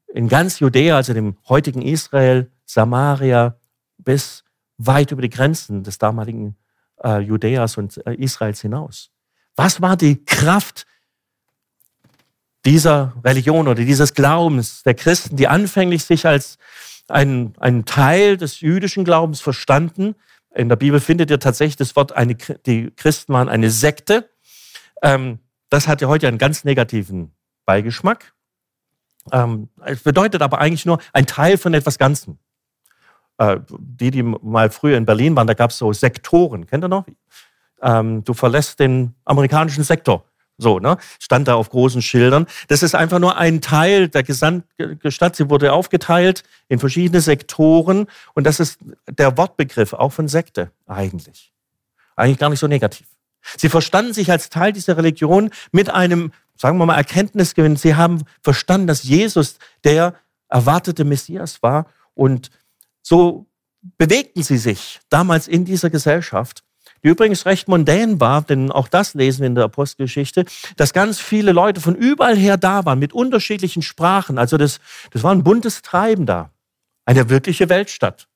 in 0.07 0.29
ganz 0.29 0.59
Judäa, 0.59 0.95
also 0.95 1.13
dem 1.13 1.35
heutigen 1.49 1.81
Israel, 1.81 2.49
Samaria, 2.65 3.57
bis 3.97 4.45
weit 4.77 5.11
über 5.11 5.21
die 5.21 5.29
Grenzen 5.29 5.83
des 5.83 5.97
damaligen 5.97 6.55
äh, 7.03 7.19
Judäas 7.19 7.77
und 7.77 8.05
äh, 8.05 8.13
Israels 8.13 8.61
hinaus. 8.61 9.09
Was 9.55 9.81
war 9.81 9.97
die 9.97 10.23
Kraft 10.23 10.85
dieser 12.65 13.13
Religion 13.23 13.67
oder 13.67 13.83
dieses 13.83 14.13
Glaubens 14.13 14.83
der 14.83 14.93
Christen, 14.93 15.35
die 15.35 15.47
anfänglich 15.47 16.05
sich 16.05 16.25
als 16.25 16.57
ein, 17.07 17.53
ein 17.59 17.85
Teil 17.85 18.37
des 18.37 18.61
jüdischen 18.61 19.03
Glaubens 19.03 19.41
verstanden. 19.41 20.15
In 20.55 20.69
der 20.69 20.75
Bibel 20.75 20.99
findet 20.99 21.29
ihr 21.29 21.39
tatsächlich 21.39 21.75
das 21.75 21.95
Wort, 21.95 22.13
eine, 22.13 22.35
die 22.65 22.91
Christen 22.95 23.33
waren 23.33 23.49
eine 23.49 23.69
Sekte. 23.69 24.29
Ähm, 25.03 25.39
das 25.69 25.87
hat 25.87 26.01
ja 26.01 26.07
heute 26.07 26.27
einen 26.27 26.37
ganz 26.39 26.63
negativen 26.63 27.31
Beigeschmack. 27.65 28.33
Ähm, 29.31 29.69
es 29.85 30.01
bedeutet 30.01 30.41
aber 30.41 30.59
eigentlich 30.59 30.85
nur 30.85 30.99
ein 31.13 31.25
Teil 31.25 31.57
von 31.57 31.73
etwas 31.73 31.97
Ganzen. 31.97 32.39
Äh, 33.37 33.59
die, 33.69 34.11
die 34.11 34.23
mal 34.23 34.69
früher 34.69 34.97
in 34.97 35.05
Berlin 35.05 35.35
waren, 35.35 35.47
da 35.47 35.53
gab 35.53 35.71
es 35.71 35.77
so 35.77 35.93
Sektoren. 35.93 36.65
Kennt 36.65 36.83
ihr 36.83 36.89
noch? 36.89 37.05
Ähm, 37.81 38.23
du 38.23 38.33
verlässt 38.33 38.79
den 38.79 39.13
amerikanischen 39.25 39.83
Sektor. 39.83 40.25
So, 40.57 40.79
ne? 40.79 40.97
Stand 41.19 41.47
da 41.47 41.55
auf 41.55 41.69
großen 41.69 42.01
Schildern. 42.01 42.45
Das 42.67 42.83
ist 42.83 42.93
einfach 42.95 43.19
nur 43.19 43.37
ein 43.37 43.59
Teil 43.59 44.07
der 44.07 44.23
Gesamtstadt. 44.23 45.35
Sie 45.35 45.49
wurde 45.49 45.73
aufgeteilt 45.73 46.43
in 46.69 46.79
verschiedene 46.79 47.21
Sektoren. 47.21 48.07
Und 48.35 48.45
das 48.45 48.59
ist 48.59 48.79
der 49.09 49.35
Wortbegriff 49.37 49.93
auch 49.93 50.11
von 50.11 50.27
Sekte 50.27 50.71
eigentlich. 50.85 51.51
Eigentlich 52.15 52.37
gar 52.37 52.49
nicht 52.49 52.59
so 52.59 52.67
negativ. 52.67 53.07
Sie 53.57 53.69
verstanden 53.69 54.13
sich 54.13 54.31
als 54.31 54.49
Teil 54.49 54.73
dieser 54.73 54.97
Religion 54.97 55.51
mit 55.71 55.89
einem, 55.89 56.31
sagen 56.57 56.77
wir 56.77 56.85
mal, 56.85 56.95
Erkenntnisgewinn. 56.95 57.75
Sie 57.75 57.95
haben 57.95 58.23
verstanden, 58.41 58.87
dass 58.87 59.03
Jesus 59.03 59.57
der 59.83 60.15
erwartete 60.49 61.03
Messias 61.03 61.61
war. 61.61 61.87
Und 62.13 62.49
so 63.01 63.47
bewegten 63.97 64.43
sie 64.43 64.57
sich 64.57 65.01
damals 65.09 65.47
in 65.47 65.65
dieser 65.65 65.89
Gesellschaft 65.89 66.63
die 67.03 67.09
übrigens 67.09 67.45
recht 67.45 67.67
mondän 67.67 68.19
war, 68.19 68.41
denn 68.41 68.71
auch 68.71 68.87
das 68.87 69.13
lesen 69.13 69.41
wir 69.41 69.47
in 69.47 69.55
der 69.55 69.65
Apostelgeschichte, 69.65 70.45
dass 70.77 70.93
ganz 70.93 71.19
viele 71.19 71.51
Leute 71.51 71.81
von 71.81 71.95
überall 71.95 72.37
her 72.37 72.57
da 72.57 72.85
waren, 72.85 72.99
mit 72.99 73.13
unterschiedlichen 73.13 73.81
Sprachen. 73.81 74.37
Also 74.37 74.57
das, 74.57 74.79
das 75.11 75.23
war 75.23 75.33
ein 75.33 75.43
buntes 75.43 75.81
Treiben 75.81 76.25
da. 76.25 76.51
Eine 77.05 77.29
wirkliche 77.29 77.67
Weltstadt. 77.67 78.29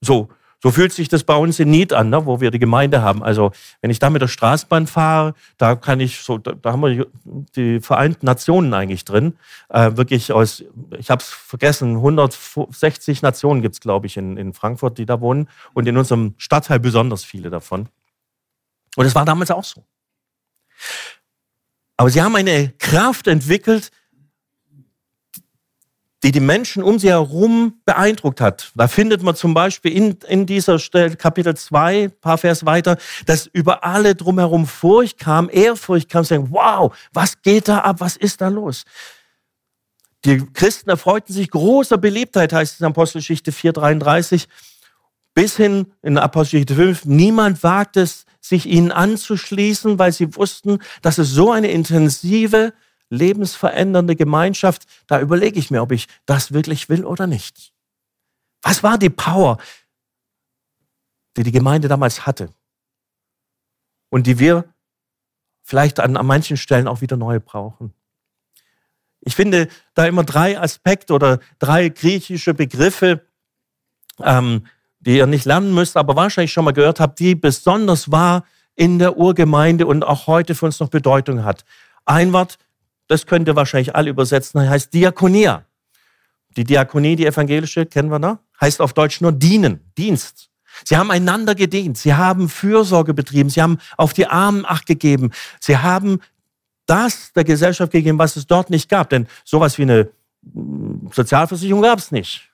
So, 0.00 0.28
so 0.62 0.70
fühlt 0.70 0.92
sich 0.92 1.08
das 1.08 1.24
bei 1.24 1.34
uns 1.34 1.58
in 1.58 1.70
Nied 1.70 1.92
an, 1.92 2.08
ne, 2.10 2.24
wo 2.24 2.40
wir 2.40 2.52
die 2.52 2.60
Gemeinde 2.60 3.02
haben. 3.02 3.22
Also 3.22 3.50
wenn 3.80 3.90
ich 3.90 3.98
da 3.98 4.10
mit 4.10 4.22
der 4.22 4.28
Straßenbahn 4.28 4.86
fahre, 4.86 5.34
da 5.58 5.74
kann 5.74 5.98
ich 5.98 6.20
so, 6.20 6.38
da, 6.38 6.52
da 6.52 6.72
haben 6.72 6.82
wir 6.82 7.06
die 7.56 7.80
Vereinten 7.80 8.26
Nationen 8.26 8.72
eigentlich 8.72 9.04
drin. 9.04 9.36
Äh, 9.70 9.96
wirklich 9.96 10.32
aus, 10.32 10.62
ich 10.96 11.10
habe 11.10 11.20
es 11.20 11.28
vergessen, 11.28 11.96
160 11.96 13.22
Nationen 13.22 13.60
gibt's 13.60 13.80
glaube 13.80 14.06
ich, 14.06 14.16
in, 14.16 14.36
in 14.36 14.52
Frankfurt, 14.52 14.98
die 14.98 15.06
da 15.06 15.20
wohnen. 15.20 15.48
Und 15.74 15.88
in 15.88 15.96
unserem 15.96 16.34
Stadtteil 16.38 16.78
besonders 16.78 17.24
viele 17.24 17.50
davon. 17.50 17.88
Und 18.94 19.06
es 19.06 19.14
war 19.14 19.24
damals 19.24 19.50
auch 19.50 19.64
so. 19.64 19.84
Aber 21.96 22.10
sie 22.10 22.22
haben 22.22 22.36
eine 22.36 22.72
Kraft 22.78 23.26
entwickelt, 23.26 23.90
die 26.22 26.30
die 26.30 26.40
Menschen 26.40 26.82
um 26.82 26.98
sie 26.98 27.08
herum 27.08 27.80
beeindruckt 27.84 28.40
hat. 28.40 28.70
Da 28.74 28.86
findet 28.86 29.22
man 29.22 29.34
zum 29.34 29.54
Beispiel 29.54 29.92
in, 29.92 30.16
in 30.28 30.46
dieser 30.46 30.78
Stelle, 30.78 31.16
Kapitel 31.16 31.56
2, 31.56 32.08
paar 32.20 32.38
Vers 32.38 32.64
weiter, 32.64 32.96
dass 33.26 33.46
über 33.46 33.84
alle 33.84 34.14
drumherum 34.14 34.66
Furcht 34.66 35.18
kam, 35.18 35.50
Ehrfurcht 35.52 36.08
kam, 36.08 36.24
sagen, 36.24 36.48
wow, 36.50 36.96
was 37.12 37.42
geht 37.42 37.68
da 37.68 37.78
ab, 37.78 37.96
was 37.98 38.16
ist 38.16 38.40
da 38.40 38.48
los? 38.48 38.84
Die 40.24 40.46
Christen 40.52 40.90
erfreuten 40.90 41.34
sich 41.34 41.50
großer 41.50 41.98
Beliebtheit, 41.98 42.52
heißt 42.52 42.74
es 42.74 42.80
in 42.80 42.86
Apostelgeschichte 42.86 43.50
4,33, 43.50 44.46
bis 45.34 45.56
hin 45.56 45.86
in 46.02 46.18
Apostelgeschichte 46.18 46.76
5, 46.76 47.04
niemand 47.06 47.62
wagt 47.64 47.96
es, 47.96 48.26
sich 48.40 48.66
ihnen 48.66 48.92
anzuschließen, 48.92 49.98
weil 49.98 50.12
sie 50.12 50.36
wussten, 50.36 50.78
dass 51.00 51.18
es 51.18 51.30
so 51.30 51.52
eine 51.52 51.70
intensive 51.70 52.72
lebensverändernde 53.12 54.16
Gemeinschaft, 54.16 54.86
da 55.06 55.20
überlege 55.20 55.58
ich 55.58 55.70
mir, 55.70 55.82
ob 55.82 55.92
ich 55.92 56.08
das 56.24 56.52
wirklich 56.52 56.88
will 56.88 57.04
oder 57.04 57.26
nicht. 57.26 57.72
Was 58.62 58.82
war 58.82 58.96
die 58.96 59.10
Power, 59.10 59.58
die 61.36 61.42
die 61.42 61.52
Gemeinde 61.52 61.88
damals 61.88 62.26
hatte 62.26 62.48
und 64.08 64.26
die 64.26 64.38
wir 64.38 64.64
vielleicht 65.62 66.00
an, 66.00 66.16
an 66.16 66.26
manchen 66.26 66.56
Stellen 66.56 66.88
auch 66.88 67.02
wieder 67.02 67.16
neu 67.16 67.38
brauchen? 67.38 67.92
Ich 69.20 69.36
finde 69.36 69.68
da 69.94 70.06
immer 70.06 70.24
drei 70.24 70.58
Aspekte 70.58 71.12
oder 71.12 71.38
drei 71.58 71.90
griechische 71.90 72.54
Begriffe, 72.54 73.24
ähm, 74.20 74.66
die 75.00 75.18
ihr 75.18 75.26
nicht 75.26 75.44
lernen 75.44 75.74
müsst, 75.74 75.96
aber 75.96 76.16
wahrscheinlich 76.16 76.52
schon 76.52 76.64
mal 76.64 76.72
gehört 76.72 76.98
habt, 76.98 77.18
die 77.18 77.34
besonders 77.34 78.10
wahr 78.10 78.44
in 78.74 78.98
der 78.98 79.18
Urgemeinde 79.18 79.86
und 79.86 80.02
auch 80.02 80.26
heute 80.26 80.54
für 80.54 80.66
uns 80.66 80.80
noch 80.80 80.88
Bedeutung 80.88 81.44
hat. 81.44 81.64
Ein 82.04 82.32
Wort, 82.32 82.58
das 83.08 83.26
könnt 83.26 83.48
ihr 83.48 83.56
wahrscheinlich 83.56 83.94
alle 83.94 84.10
übersetzen, 84.10 84.68
heißt 84.68 84.92
Diakonia. 84.94 85.64
Die 86.56 86.64
Diakonie, 86.64 87.16
die 87.16 87.26
evangelische, 87.26 87.86
kennen 87.86 88.10
wir 88.10 88.18
da, 88.18 88.38
heißt 88.60 88.80
auf 88.80 88.92
Deutsch 88.92 89.20
nur 89.20 89.32
dienen, 89.32 89.80
Dienst. 89.96 90.50
Sie 90.84 90.96
haben 90.96 91.10
einander 91.10 91.54
gedient, 91.54 91.98
sie 91.98 92.14
haben 92.14 92.48
Fürsorge 92.48 93.14
betrieben, 93.14 93.50
sie 93.50 93.62
haben 93.62 93.78
auf 93.96 94.12
die 94.12 94.26
Armen 94.26 94.64
Acht 94.64 94.86
gegeben, 94.86 95.30
sie 95.60 95.76
haben 95.76 96.20
das 96.86 97.32
der 97.32 97.44
Gesellschaft 97.44 97.92
gegeben, 97.92 98.18
was 98.18 98.36
es 98.36 98.46
dort 98.46 98.70
nicht 98.70 98.88
gab. 98.88 99.10
Denn 99.10 99.26
sowas 99.44 99.78
wie 99.78 99.82
eine 99.82 100.10
hm, 100.52 101.10
Sozialversicherung 101.12 101.82
gab 101.82 101.98
es 101.98 102.10
nicht. 102.10 102.50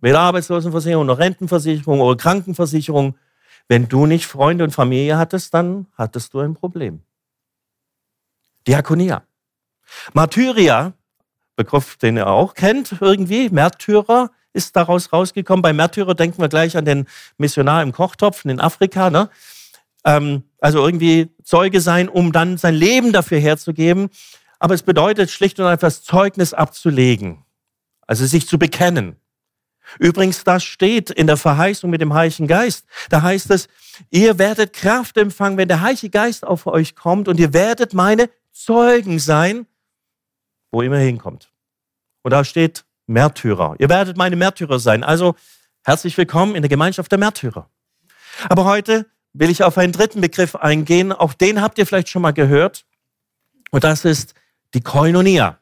Weder 0.00 0.20
Arbeitslosenversicherung 0.20 1.06
noch 1.06 1.18
Rentenversicherung 1.18 2.00
oder 2.00 2.16
Krankenversicherung. 2.16 3.16
Wenn 3.66 3.88
du 3.88 4.06
nicht 4.06 4.26
Freunde 4.26 4.64
und 4.64 4.70
Familie 4.70 5.18
hattest, 5.18 5.52
dann 5.52 5.86
hattest 5.96 6.32
du 6.32 6.40
ein 6.40 6.54
Problem. 6.54 7.02
Diakonia. 8.66 9.22
Martyria, 10.12 10.92
Begriff, 11.56 11.96
den 11.96 12.16
ihr 12.16 12.28
auch 12.28 12.54
kennt 12.54 12.96
irgendwie, 13.00 13.48
Märtyrer 13.50 14.30
ist 14.52 14.76
daraus 14.76 15.12
rausgekommen. 15.12 15.62
Bei 15.62 15.72
Märtyrer 15.72 16.14
denken 16.14 16.40
wir 16.40 16.48
gleich 16.48 16.76
an 16.76 16.84
den 16.84 17.06
Missionar 17.36 17.82
im 17.82 17.92
Kochtopf 17.92 18.44
in 18.44 18.60
Afrika. 18.60 19.10
Ne? 19.10 19.28
Ähm, 20.04 20.44
also 20.60 20.84
irgendwie 20.84 21.28
Zeuge 21.44 21.80
sein, 21.80 22.08
um 22.08 22.32
dann 22.32 22.58
sein 22.58 22.74
Leben 22.74 23.12
dafür 23.12 23.38
herzugeben. 23.38 24.08
Aber 24.58 24.74
es 24.74 24.82
bedeutet 24.82 25.30
schlicht 25.30 25.60
und 25.60 25.66
einfach 25.66 25.86
das 25.88 26.02
Zeugnis 26.02 26.52
abzulegen, 26.52 27.44
also 28.06 28.26
sich 28.26 28.48
zu 28.48 28.58
bekennen. 28.58 29.16
Übrigens, 29.98 30.44
das 30.44 30.64
steht 30.64 31.10
in 31.10 31.26
der 31.26 31.36
Verheißung 31.36 31.88
mit 31.90 32.00
dem 32.00 32.12
Heiligen 32.12 32.46
Geist. 32.46 32.86
Da 33.08 33.22
heißt 33.22 33.50
es, 33.50 33.68
ihr 34.10 34.38
werdet 34.38 34.72
Kraft 34.72 35.16
empfangen, 35.16 35.56
wenn 35.56 35.68
der 35.68 35.80
Heilige 35.80 36.10
Geist 36.10 36.46
auf 36.46 36.66
euch 36.66 36.94
kommt 36.94 37.28
und 37.28 37.40
ihr 37.40 37.52
werdet 37.52 37.94
meine 37.94 38.28
Zeugen 38.52 39.18
sein 39.18 39.66
wo 40.70 40.82
immer 40.82 40.98
hinkommt. 40.98 41.50
Und 42.22 42.32
da 42.32 42.44
steht 42.44 42.84
Märtyrer. 43.06 43.76
Ihr 43.78 43.88
werdet 43.88 44.16
meine 44.16 44.36
Märtyrer 44.36 44.78
sein. 44.78 45.02
Also 45.02 45.34
herzlich 45.84 46.16
willkommen 46.16 46.54
in 46.54 46.62
der 46.62 46.68
Gemeinschaft 46.68 47.10
der 47.10 47.18
Märtyrer. 47.18 47.70
Aber 48.48 48.64
heute 48.64 49.06
will 49.32 49.50
ich 49.50 49.62
auf 49.62 49.78
einen 49.78 49.92
dritten 49.92 50.20
Begriff 50.20 50.54
eingehen. 50.54 51.12
Auch 51.12 51.32
den 51.32 51.62
habt 51.62 51.78
ihr 51.78 51.86
vielleicht 51.86 52.08
schon 52.08 52.22
mal 52.22 52.32
gehört. 52.32 52.84
Und 53.70 53.84
das 53.84 54.04
ist 54.04 54.34
die 54.74 54.80
Koinonia. 54.80 55.58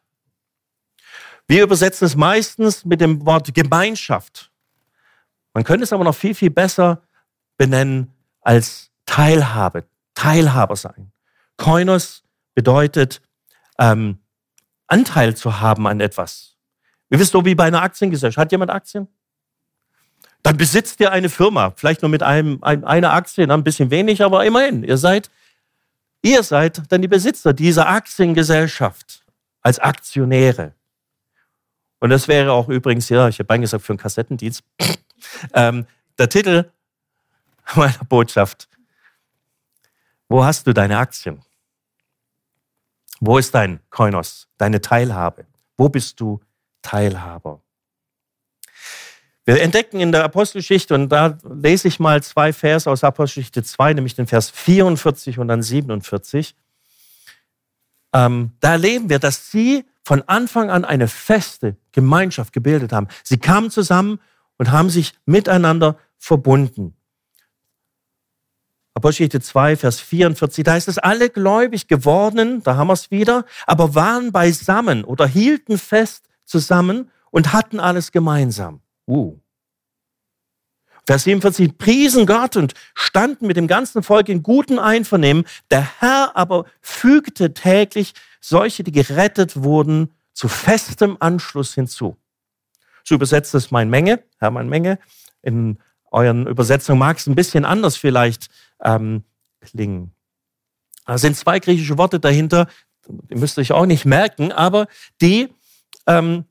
Wir 1.47 1.63
übersetzen 1.63 2.07
es 2.07 2.17
meistens 2.17 2.85
mit 2.85 3.01
dem 3.01 3.25
Wort 3.25 3.55
Gemeinschaft. 3.55 4.51
Man 5.55 5.65
könnte 5.65 5.85
es 5.85 5.93
aber 5.93 6.05
noch 6.05 6.15
viel, 6.15 6.35
viel 6.35 6.51
besser 6.51 7.03
benennen 7.57 8.13
als 8.41 8.91
Teilhabe, 9.07 9.85
Teilhaber 10.15 10.77
sein. 10.77 11.13
Koinos 11.57 12.25
bedeutet 12.55 13.23
ähm, 13.79 14.19
Anteil 14.87 15.37
zu 15.37 15.61
haben 15.61 15.87
an 15.87 16.01
etwas. 16.01 16.57
Wir 17.09 17.19
wissen 17.19 17.33
so 17.33 17.45
wie 17.45 17.55
bei 17.55 17.65
einer 17.65 17.83
Aktiengesellschaft. 17.83 18.39
Hat 18.39 18.53
jemand 18.53 18.71
Aktien? 18.71 19.09
Dann 20.43 20.57
besitzt 20.57 21.01
ihr 21.01 21.11
eine 21.11 21.29
Firma, 21.29 21.73
vielleicht 21.77 22.03
nur 22.03 22.09
mit 22.09 22.23
einem, 22.23 22.63
einer 22.63 23.13
Aktie, 23.13 23.51
ein 23.51 23.65
bisschen 23.65 23.91
wenig, 23.91 24.23
aber 24.23 24.45
immerhin. 24.45 24.85
Ihr 24.85 24.97
seid, 24.97 25.31
ihr 26.23 26.43
seid 26.43 26.83
dann 26.91 27.03
die 27.03 27.09
Besitzer 27.09 27.53
dieser 27.53 27.89
Aktiengesellschaft 27.89 29.25
als 29.63 29.81
Aktionäre. 29.81 30.73
Und 31.99 32.11
das 32.11 32.29
wäre 32.29 32.53
auch 32.53 32.69
übrigens, 32.69 33.09
ja, 33.09 33.29
ich 33.29 33.39
habe 33.39 33.47
beinahe 33.47 33.63
gesagt, 33.63 33.85
für 33.85 33.93
einen 33.93 33.99
Kassettendienst, 33.99 34.63
ähm, 35.53 35.87
der 36.19 36.29
Titel 36.29 36.71
meiner 37.75 38.05
Botschaft. 38.09 38.69
Wo 40.29 40.45
hast 40.45 40.67
du 40.67 40.73
deine 40.73 40.99
Aktien? 40.99 41.43
Wo 43.21 43.39
ist 43.39 43.55
dein 43.55 43.81
Koinos, 43.91 44.49
deine 44.59 44.81
Teilhabe? 44.81 45.47
Wo 45.77 45.89
bist 45.89 46.21
du 46.21 46.41
Teilhaber? 46.83 47.63
Wir 49.45 49.63
entdecken 49.63 50.01
in 50.01 50.11
der 50.11 50.25
Apostelgeschichte, 50.25 50.93
und 50.95 51.09
da 51.09 51.39
lese 51.49 51.87
ich 51.87 52.01
mal 52.01 52.21
zwei 52.23 52.53
Vers 52.53 52.89
aus 52.89 53.05
Apostelgeschichte 53.05 53.63
2, 53.63 53.95
nämlich 53.95 54.17
den 54.17 54.27
Vers 54.27 54.51
44 54.51 55.39
und 55.39 55.47
dann 55.47 55.63
47. 55.63 56.57
Ähm, 58.13 58.53
da 58.59 58.73
erleben 58.73 59.09
wir, 59.09 59.21
dass 59.21 59.53
sie 59.53 59.85
von 60.03 60.23
Anfang 60.23 60.71
an 60.71 60.85
eine 60.85 61.07
feste 61.07 61.77
Gemeinschaft 61.93 62.53
gebildet 62.53 62.93
haben. 62.93 63.07
Sie 63.23 63.39
kamen 63.39 63.71
zusammen 63.71 64.21
und 64.59 64.73
haben 64.73 64.91
sich 64.91 65.15
miteinander 65.27 65.97
verbunden. 66.19 66.96
Apostelgeschichte 68.97 69.43
2, 69.43 69.77
Vers 69.77 70.01
44, 70.01 70.65
da 70.65 70.73
heißt 70.73 70.89
es, 70.89 70.97
alle 70.97 71.29
gläubig 71.29 71.87
geworden, 71.87 72.63
da 72.63 72.77
haben 72.77 72.87
wir 72.87 72.95
es 72.95 73.11
wieder, 73.11 73.45
aber 73.67 73.95
waren 73.95 74.33
beisammen 74.33 75.05
oder 75.05 75.27
hielten 75.27 75.77
fest 75.77 76.25
zusammen 76.47 77.11
und 77.31 77.53
hatten 77.53 77.79
alles 77.79 78.11
gemeinsam. 78.11 78.81
Uh. 79.07 79.37
Vers 81.07 81.25
47, 81.25 81.77
priesen 81.77 82.25
Gott 82.25 82.57
und 82.57 82.73
standen 82.95 83.47
mit 83.47 83.59
dem 83.59 83.67
ganzen 83.67 84.03
Volk 84.03 84.31
in 84.31 84.43
gutem 84.43 84.79
Einvernehmen. 84.79 85.45
Der 85.71 85.87
Herr 86.01 86.35
aber 86.35 86.65
fügte 86.81 87.53
täglich 87.53 88.15
solche, 88.41 88.83
die 88.83 88.93
gerettet 88.93 89.63
wurden, 89.63 90.15
zu 90.33 90.49
festem 90.49 91.19
Anschluss 91.21 91.75
hinzu. 91.75 92.17
So 93.05 93.15
übersetzt 93.15 93.55
es 93.55 93.71
mein 93.71 93.91
Menge, 93.91 94.23
Hermann 94.39 94.71
Menge. 94.71 94.99
In 95.43 95.79
euren 96.11 96.47
Übersetzungen 96.47 96.99
mag 96.99 97.19
es 97.19 97.27
ein 97.27 97.35
bisschen 97.35 97.67
anders 97.67 97.97
vielleicht 97.97 98.49
ähm, 98.83 99.25
klingen. 99.61 100.13
Da 101.05 101.19
sind 101.19 101.37
zwei 101.37 101.59
griechische 101.61 101.99
Worte 101.99 102.21
dahinter, 102.21 102.67
die 103.09 103.37
müsst 103.37 103.59
ihr 103.59 103.63
euch 103.63 103.73
auch 103.73 103.87
nicht 103.87 104.05
merken, 104.05 104.53
aber 104.53 104.89
die 105.21 105.49
ähm, 106.07 106.45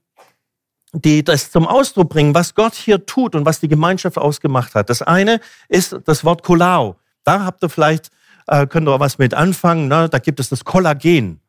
die 1.03 1.23
das 1.23 1.51
zum 1.51 1.67
Ausdruck 1.67 2.09
bringen, 2.09 2.33
was 2.33 2.55
Gott 2.55 2.73
hier 2.73 3.05
tut 3.05 3.35
und 3.35 3.45
was 3.45 3.59
die 3.59 3.67
Gemeinschaft 3.67 4.17
ausgemacht 4.17 4.75
hat. 4.75 4.89
Das 4.89 5.01
eine 5.01 5.39
ist 5.67 5.97
das 6.05 6.23
Wort 6.23 6.43
Kolao. 6.43 6.95
Da 7.23 7.43
habt 7.43 7.63
ihr 7.63 7.69
vielleicht, 7.69 8.11
äh, 8.47 8.65
könnt 8.67 8.87
ihr 8.87 8.99
was 8.99 9.17
mit 9.17 9.33
anfangen. 9.33 9.87
Ne? 9.87 10.09
Da 10.09 10.19
gibt 10.19 10.39
es 10.39 10.49
das 10.49 10.63
Kollagen. 10.63 11.41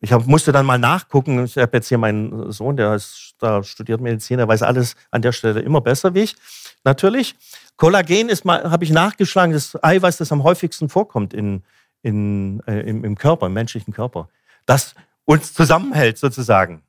Ich 0.00 0.12
hab, 0.12 0.26
musste 0.26 0.50
dann 0.50 0.64
mal 0.64 0.78
nachgucken. 0.78 1.44
Ich 1.44 1.58
habe 1.58 1.76
jetzt 1.76 1.88
hier 1.88 1.98
meinen 1.98 2.52
Sohn, 2.52 2.76
der 2.76 2.94
ist, 2.94 3.34
da 3.38 3.62
studiert 3.62 4.00
Medizin, 4.00 4.38
der 4.38 4.48
weiß 4.48 4.62
alles 4.62 4.96
an 5.10 5.20
der 5.20 5.32
Stelle 5.32 5.60
immer 5.60 5.80
besser 5.80 6.14
wie 6.14 6.20
ich. 6.20 6.36
Natürlich. 6.84 7.34
Kollagen 7.76 8.28
ist 8.28 8.44
mal, 8.44 8.70
habe 8.70 8.84
ich 8.84 8.90
nachgeschlagen, 8.90 9.52
das 9.52 9.82
Eiweiß, 9.82 10.16
das 10.16 10.32
am 10.32 10.42
häufigsten 10.42 10.88
vorkommt 10.88 11.34
in, 11.34 11.62
in, 12.02 12.62
äh, 12.66 12.80
im, 12.80 13.04
im 13.04 13.16
Körper, 13.16 13.46
im 13.46 13.52
menschlichen 13.52 13.92
Körper. 13.92 14.28
Das 14.66 14.94
uns 15.24 15.52
zusammenhält 15.52 16.18
sozusagen. 16.18 16.82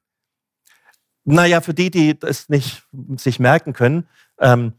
Naja, 1.24 1.62
für 1.62 1.74
die, 1.74 1.92
die 1.92 2.18
das 2.18 2.50
nicht 2.50 2.84
sich 3.18 3.40
merken 3.40 3.74
können, 3.74 4.08
ähm, 4.40 4.74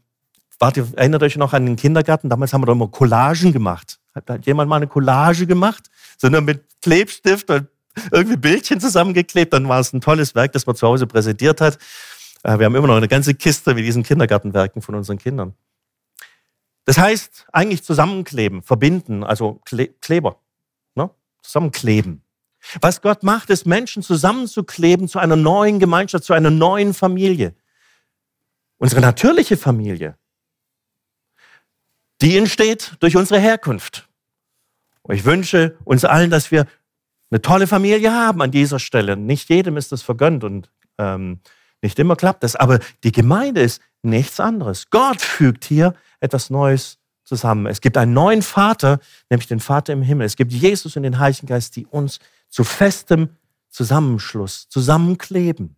wart 0.59 0.77
erinnert 0.77 1.23
euch 1.23 1.37
noch 1.37 1.53
an 1.53 1.65
den 1.65 1.75
Kindergarten? 1.75 2.29
Damals 2.29 2.53
haben 2.53 2.61
wir 2.61 2.65
doch 2.65 2.73
immer 2.73 2.89
Collagen 2.89 3.53
gemacht. 3.53 3.99
Hat 4.13 4.45
jemand 4.45 4.69
mal 4.69 4.77
eine 4.77 4.87
Collage 4.87 5.47
gemacht? 5.47 5.89
Sondern 6.17 6.45
mit 6.45 6.63
Klebstift 6.81 7.49
und 7.49 7.67
irgendwie 8.11 8.37
Bildchen 8.37 8.79
zusammengeklebt. 8.79 9.53
Dann 9.53 9.67
war 9.67 9.79
es 9.79 9.93
ein 9.93 10.01
tolles 10.01 10.35
Werk, 10.35 10.51
das 10.53 10.65
man 10.65 10.75
zu 10.75 10.87
Hause 10.87 11.07
präsentiert 11.07 11.61
hat. 11.61 11.77
Äh, 12.43 12.59
wir 12.59 12.65
haben 12.65 12.75
immer 12.75 12.87
noch 12.87 12.97
eine 12.97 13.07
ganze 13.07 13.33
Kiste 13.33 13.73
mit 13.73 13.85
diesen 13.85 14.03
Kindergartenwerken 14.03 14.81
von 14.81 14.95
unseren 14.95 15.17
Kindern. 15.17 15.53
Das 16.85 16.97
heißt 16.97 17.47
eigentlich 17.53 17.83
zusammenkleben, 17.83 18.61
verbinden, 18.61 19.23
also 19.23 19.61
Kleber. 20.01 20.41
Ne? 20.95 21.09
Zusammenkleben. 21.41 22.21
Was 22.81 23.01
Gott 23.01 23.23
macht, 23.23 23.49
ist 23.49 23.65
Menschen 23.65 24.03
zusammenzukleben 24.03 25.07
zu 25.07 25.19
einer 25.19 25.35
neuen 25.35 25.79
Gemeinschaft, 25.79 26.23
zu 26.23 26.33
einer 26.33 26.49
neuen 26.49 26.93
Familie. 26.93 27.55
Unsere 28.77 29.01
natürliche 29.01 29.57
Familie, 29.57 30.17
die 32.21 32.37
entsteht 32.37 32.95
durch 32.99 33.15
unsere 33.15 33.39
Herkunft. 33.39 34.09
Und 35.03 35.15
ich 35.15 35.25
wünsche 35.25 35.77
uns 35.83 36.05
allen, 36.05 36.29
dass 36.29 36.51
wir 36.51 36.67
eine 37.33 37.41
tolle 37.41 37.65
Familie 37.65 38.13
haben 38.13 38.43
an 38.43 38.51
dieser 38.51 38.77
Stelle. 38.77 39.17
Nicht 39.17 39.49
jedem 39.49 39.75
ist 39.75 39.91
das 39.91 40.03
vergönnt 40.03 40.43
und 40.43 40.69
ähm, 40.99 41.39
nicht 41.81 41.97
immer 41.97 42.15
klappt 42.15 42.43
das. 42.43 42.55
Aber 42.55 42.77
die 43.03 43.11
Gemeinde 43.11 43.61
ist 43.61 43.81
nichts 44.03 44.39
anderes. 44.39 44.91
Gott 44.91 45.19
fügt 45.19 45.65
hier 45.65 45.95
etwas 46.19 46.51
Neues 46.51 46.99
zusammen. 47.23 47.65
Es 47.65 47.81
gibt 47.81 47.97
einen 47.97 48.13
neuen 48.13 48.43
Vater, 48.43 48.99
nämlich 49.31 49.47
den 49.47 49.59
Vater 49.59 49.93
im 49.93 50.03
Himmel. 50.03 50.27
Es 50.27 50.35
gibt 50.35 50.53
Jesus 50.53 50.95
und 50.95 51.01
den 51.01 51.17
Heiligen 51.17 51.47
Geist, 51.47 51.75
die 51.75 51.87
uns 51.87 52.19
zu 52.49 52.63
festem 52.63 53.29
Zusammenschluss, 53.69 54.69
Zusammenkleben. 54.69 55.75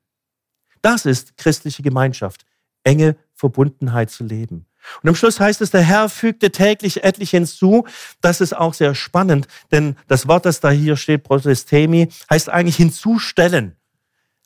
Das 0.82 1.06
ist 1.06 1.38
christliche 1.38 1.84
Gemeinschaft, 1.84 2.46
enge 2.84 3.16
Verbundenheit 3.34 4.12
zu 4.12 4.26
leben. 4.26 4.66
Und 5.02 5.10
am 5.10 5.16
Schluss 5.16 5.40
heißt 5.40 5.62
es, 5.62 5.72
der 5.72 5.82
Herr 5.82 6.10
fügte 6.10 6.52
täglich 6.52 7.04
etlich 7.04 7.32
hinzu. 7.32 7.86
Das 8.22 8.42
ist 8.42 8.56
auch 8.56 8.74
sehr 8.74 8.96
spannend, 8.96 9.48
denn 9.72 9.96
das 10.08 10.28
Wort, 10.28 10.46
das 10.46 10.60
da 10.60 10.70
hier 10.70 10.98
steht, 10.98 11.24
Protestemi, 11.24 12.10
heißt 12.30 12.50
eigentlich 12.50 12.78
hinzustellen. 12.78 13.76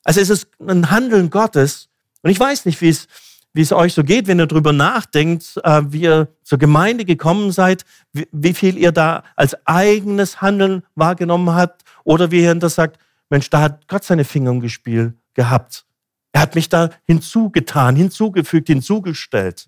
Also 0.04 0.22
es 0.22 0.30
ist 0.30 0.48
ein 0.60 0.90
Handeln 0.92 1.30
Gottes. 1.30 1.90
Und 2.22 2.32
ich 2.32 2.40
weiß 2.40 2.66
nicht, 2.66 2.82
wie 2.82 2.90
es, 2.90 3.08
wie 3.54 3.62
es 3.62 3.72
euch 3.72 3.94
so 3.94 4.04
geht, 4.04 4.28
wenn 4.28 4.40
ihr 4.40 4.48
darüber 4.48 4.74
nachdenkt, 4.74 5.60
äh, 5.64 5.82
wie 5.88 6.02
ihr 6.02 6.28
zur 6.44 6.58
Gemeinde 6.58 7.06
gekommen 7.06 7.52
seid, 7.52 7.86
wie, 8.12 8.54
viel 8.54 8.78
ihr 8.78 8.92
da 8.92 9.24
als 9.36 9.56
eigenes 9.66 10.42
Handeln 10.42 10.84
wahrgenommen 10.96 11.54
habt 11.54 11.84
oder 12.04 12.32
wie 12.32 12.42
er 12.42 12.56
das 12.56 12.76
sagt, 12.76 13.00
Mensch, 13.30 13.50
da 13.50 13.62
hat 13.62 13.88
Gott 13.88 14.04
seine 14.04 14.26
Finger 14.26 14.52
im 14.52 14.60
Gespiel 14.60 15.14
gehabt. 15.34 15.86
Er 16.32 16.42
hat 16.42 16.56
mich 16.56 16.70
da 16.70 16.90
hinzugetan, 17.06 17.96
hinzugefügt, 17.96 18.68
hinzugestellt. 18.68 19.68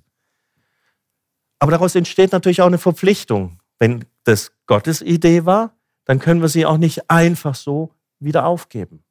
Aber 1.62 1.72
daraus 1.72 1.94
entsteht 1.94 2.32
natürlich 2.32 2.62
auch 2.62 2.68
eine 2.68 2.80
Verpflichtung. 2.80 3.60
Wenn 3.78 4.06
das 4.24 4.52
Gottes 4.66 5.02
Idee 5.02 5.46
war, 5.46 5.78
dann 6.06 6.18
können 6.18 6.42
wir 6.42 6.50
sie 6.50 6.66
auch 6.66 6.78
nicht 6.78 7.12
einfach 7.12 7.54
so 7.54 7.94
wieder 8.20 8.48
aufgeben. 8.48 9.04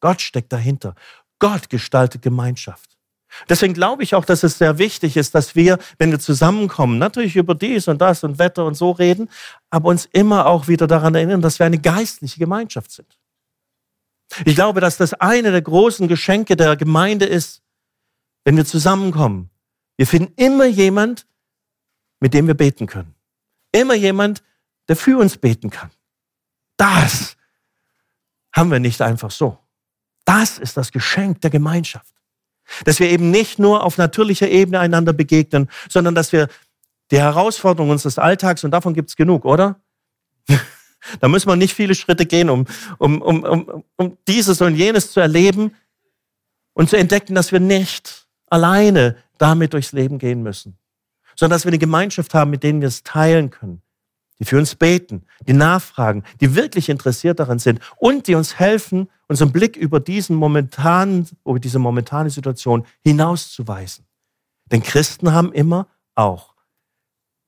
Gott 0.00 0.20
steckt 0.20 0.52
dahinter. 0.52 0.94
Gott 1.40 1.70
gestaltet 1.70 2.22
Gemeinschaft. 2.22 2.96
Deswegen 3.48 3.74
glaube 3.74 4.04
ich 4.04 4.14
auch, 4.14 4.24
dass 4.24 4.44
es 4.44 4.58
sehr 4.58 4.78
wichtig 4.78 5.16
ist, 5.16 5.34
dass 5.34 5.56
wir, 5.56 5.78
wenn 5.98 6.12
wir 6.12 6.20
zusammenkommen, 6.20 6.98
natürlich 6.98 7.34
über 7.34 7.56
dies 7.56 7.88
und 7.88 8.00
das 8.00 8.22
und 8.22 8.38
Wetter 8.38 8.64
und 8.64 8.74
so 8.74 8.92
reden, 8.92 9.28
aber 9.68 9.88
uns 9.88 10.06
immer 10.12 10.46
auch 10.46 10.68
wieder 10.68 10.86
daran 10.86 11.16
erinnern, 11.16 11.40
dass 11.40 11.58
wir 11.58 11.66
eine 11.66 11.80
geistliche 11.80 12.38
Gemeinschaft 12.38 12.92
sind. 12.92 13.18
Ich 14.44 14.54
glaube, 14.54 14.80
dass 14.80 14.98
das 14.98 15.14
eine 15.14 15.50
der 15.50 15.62
großen 15.62 16.06
Geschenke 16.06 16.54
der 16.54 16.76
Gemeinde 16.76 17.24
ist, 17.24 17.60
wenn 18.44 18.56
wir 18.56 18.64
zusammenkommen. 18.64 19.50
Wir 19.96 20.06
finden 20.06 20.32
immer 20.36 20.66
jemand, 20.66 21.26
mit 22.22 22.34
dem 22.34 22.46
wir 22.46 22.54
beten 22.54 22.86
können. 22.86 23.16
Immer 23.72 23.94
jemand, 23.94 24.44
der 24.86 24.94
für 24.94 25.18
uns 25.18 25.36
beten 25.36 25.70
kann. 25.70 25.90
Das 26.76 27.36
haben 28.52 28.70
wir 28.70 28.78
nicht 28.78 29.02
einfach 29.02 29.32
so. 29.32 29.58
Das 30.24 30.58
ist 30.58 30.76
das 30.76 30.92
Geschenk 30.92 31.40
der 31.40 31.50
Gemeinschaft. 31.50 32.14
Dass 32.84 33.00
wir 33.00 33.10
eben 33.10 33.32
nicht 33.32 33.58
nur 33.58 33.82
auf 33.82 33.98
natürlicher 33.98 34.48
Ebene 34.48 34.78
einander 34.78 35.12
begegnen, 35.12 35.68
sondern 35.88 36.14
dass 36.14 36.30
wir 36.30 36.46
die 37.10 37.18
Herausforderungen 37.18 37.90
unseres 37.90 38.20
Alltags, 38.20 38.62
und 38.62 38.70
davon 38.70 38.94
gibt 38.94 39.10
es 39.10 39.16
genug, 39.16 39.44
oder? 39.44 39.80
da 41.20 41.26
müssen 41.26 41.48
wir 41.48 41.56
nicht 41.56 41.74
viele 41.74 41.96
Schritte 41.96 42.24
gehen, 42.24 42.50
um, 42.50 42.66
um, 42.98 43.20
um, 43.20 43.42
um, 43.42 43.84
um 43.96 44.18
dieses 44.28 44.60
und 44.60 44.76
jenes 44.76 45.10
zu 45.10 45.18
erleben 45.18 45.74
und 46.72 46.88
zu 46.88 46.96
entdecken, 46.96 47.34
dass 47.34 47.50
wir 47.50 47.58
nicht 47.58 48.28
alleine 48.46 49.16
damit 49.38 49.72
durchs 49.72 49.90
Leben 49.90 50.20
gehen 50.20 50.44
müssen, 50.44 50.78
sondern 51.42 51.56
dass 51.56 51.64
wir 51.64 51.70
eine 51.70 51.78
Gemeinschaft 51.78 52.34
haben, 52.34 52.52
mit 52.52 52.62
denen 52.62 52.80
wir 52.82 52.86
es 52.86 53.02
teilen 53.02 53.50
können, 53.50 53.82
die 54.38 54.44
für 54.44 54.58
uns 54.58 54.76
beten, 54.76 55.24
die 55.48 55.54
nachfragen, 55.54 56.22
die 56.40 56.54
wirklich 56.54 56.88
interessiert 56.88 57.40
daran 57.40 57.58
sind 57.58 57.80
und 57.96 58.28
die 58.28 58.36
uns 58.36 58.60
helfen, 58.60 59.08
unseren 59.26 59.50
Blick 59.50 59.76
über 59.76 59.98
diesen 59.98 60.36
momentanen, 60.36 61.26
über 61.44 61.58
diese 61.58 61.80
momentane 61.80 62.30
Situation 62.30 62.86
hinauszuweisen. 63.02 64.04
Denn 64.66 64.84
Christen 64.84 65.32
haben 65.32 65.52
immer 65.52 65.88
auch 66.14 66.54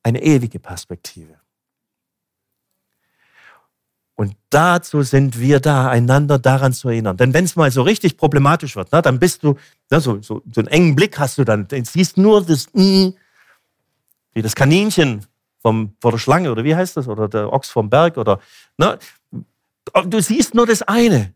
eine 0.02 0.20
ewige 0.24 0.58
Perspektive. 0.58 1.36
Und 4.16 4.34
dazu 4.50 5.02
sind 5.02 5.38
wir 5.38 5.60
da, 5.60 5.88
einander 5.88 6.40
daran 6.40 6.72
zu 6.72 6.88
erinnern. 6.88 7.16
Denn 7.16 7.32
wenn 7.32 7.44
es 7.44 7.54
mal 7.54 7.70
so 7.70 7.82
richtig 7.82 8.16
problematisch 8.16 8.74
wird, 8.74 8.88
na, 8.90 9.02
dann 9.02 9.20
bist 9.20 9.44
du, 9.44 9.54
na, 9.88 10.00
so, 10.00 10.20
so, 10.20 10.42
so 10.52 10.60
einen 10.60 10.68
engen 10.68 10.96
Blick 10.96 11.16
hast 11.20 11.38
du 11.38 11.44
dann, 11.44 11.68
siehst 11.70 12.16
nur 12.16 12.44
das, 12.44 12.66
wie 14.34 14.42
das 14.42 14.54
Kaninchen 14.54 15.24
vom, 15.60 15.96
vor 16.00 16.10
der 16.10 16.18
Schlange 16.18 16.52
oder 16.52 16.64
wie 16.64 16.76
heißt 16.76 16.96
das? 16.96 17.08
Oder 17.08 17.28
der 17.28 17.52
Ochs 17.52 17.70
vom 17.70 17.88
Berg 17.88 18.18
oder, 18.18 18.40
ne? 18.76 18.98
Du 20.06 20.20
siehst 20.20 20.54
nur 20.54 20.66
das 20.66 20.82
eine. 20.82 21.32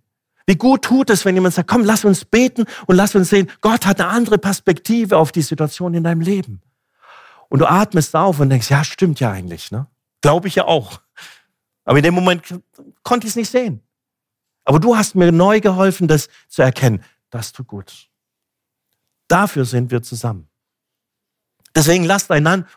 Wie 0.46 0.56
gut 0.56 0.82
tut 0.82 1.10
es, 1.10 1.24
wenn 1.24 1.34
jemand 1.34 1.54
sagt, 1.54 1.68
komm, 1.68 1.84
lass 1.84 2.04
uns 2.04 2.24
beten 2.24 2.64
und 2.86 2.96
lass 2.96 3.14
uns 3.14 3.28
sehen, 3.28 3.50
Gott 3.60 3.84
hat 3.84 4.00
eine 4.00 4.08
andere 4.08 4.38
Perspektive 4.38 5.18
auf 5.18 5.30
die 5.30 5.42
Situation 5.42 5.92
in 5.94 6.04
deinem 6.04 6.22
Leben. 6.22 6.62
Und 7.48 7.60
du 7.60 7.70
atmest 7.70 8.14
auf 8.16 8.40
und 8.40 8.50
denkst, 8.50 8.70
ja, 8.70 8.82
stimmt 8.84 9.20
ja 9.20 9.30
eigentlich, 9.30 9.70
ne? 9.70 9.86
Glaube 10.20 10.48
ich 10.48 10.54
ja 10.54 10.64
auch. 10.64 11.00
Aber 11.84 11.98
in 11.98 12.02
dem 12.02 12.14
Moment 12.14 12.42
konnte 13.02 13.26
ich 13.26 13.32
es 13.32 13.36
nicht 13.36 13.50
sehen. 13.50 13.82
Aber 14.64 14.80
du 14.80 14.96
hast 14.96 15.14
mir 15.14 15.32
neu 15.32 15.60
geholfen, 15.60 16.08
das 16.08 16.28
zu 16.48 16.62
erkennen. 16.62 17.02
Das 17.30 17.52
tut 17.52 17.66
gut. 17.66 18.08
Dafür 19.28 19.64
sind 19.64 19.90
wir 19.90 20.02
zusammen. 20.02 20.48
Deswegen 21.78 22.02
lasst 22.02 22.28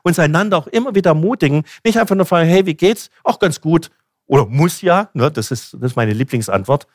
uns 0.04 0.20
einander 0.20 0.58
auch 0.60 0.68
immer 0.68 0.94
wieder 0.94 1.10
ermutigen, 1.10 1.64
nicht 1.84 1.98
einfach 1.98 2.14
nur 2.16 2.28
fragen, 2.28 2.48
hey, 2.48 2.68
wie 2.68 2.76
geht's? 2.76 3.10
Auch 3.24 3.40
ganz 3.40 3.60
gut. 3.60 3.90
Oder 4.28 4.46
muss 4.46 4.84
ja, 4.84 5.10
ne? 5.16 5.32
das, 5.32 5.50
ist, 5.50 5.74
das 5.74 5.94
ist 5.94 5.96
meine 5.96 6.14
Lieblingsantwort. 6.14 6.86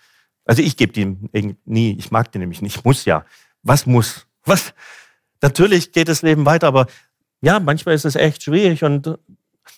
Also 0.45 0.63
ich 0.63 0.77
gebe 0.77 0.93
die 0.93 1.17
nie, 1.65 1.97
ich 1.99 2.13
mag 2.13 2.31
die 2.31 2.39
nämlich 2.39 2.63
nicht, 2.63 2.85
muss 2.85 3.07
ja. 3.07 3.25
Was 3.65 3.87
muss? 3.87 4.29
Was? 4.45 4.73
Natürlich 5.43 5.91
geht 5.91 6.07
das 6.07 6.23
Leben 6.23 6.47
weiter, 6.47 6.69
aber 6.69 6.87
ja, 7.41 7.59
manchmal 7.59 7.97
ist 7.97 8.05
es 8.05 8.15
echt 8.15 8.45
schwierig 8.45 8.85
und 8.85 9.19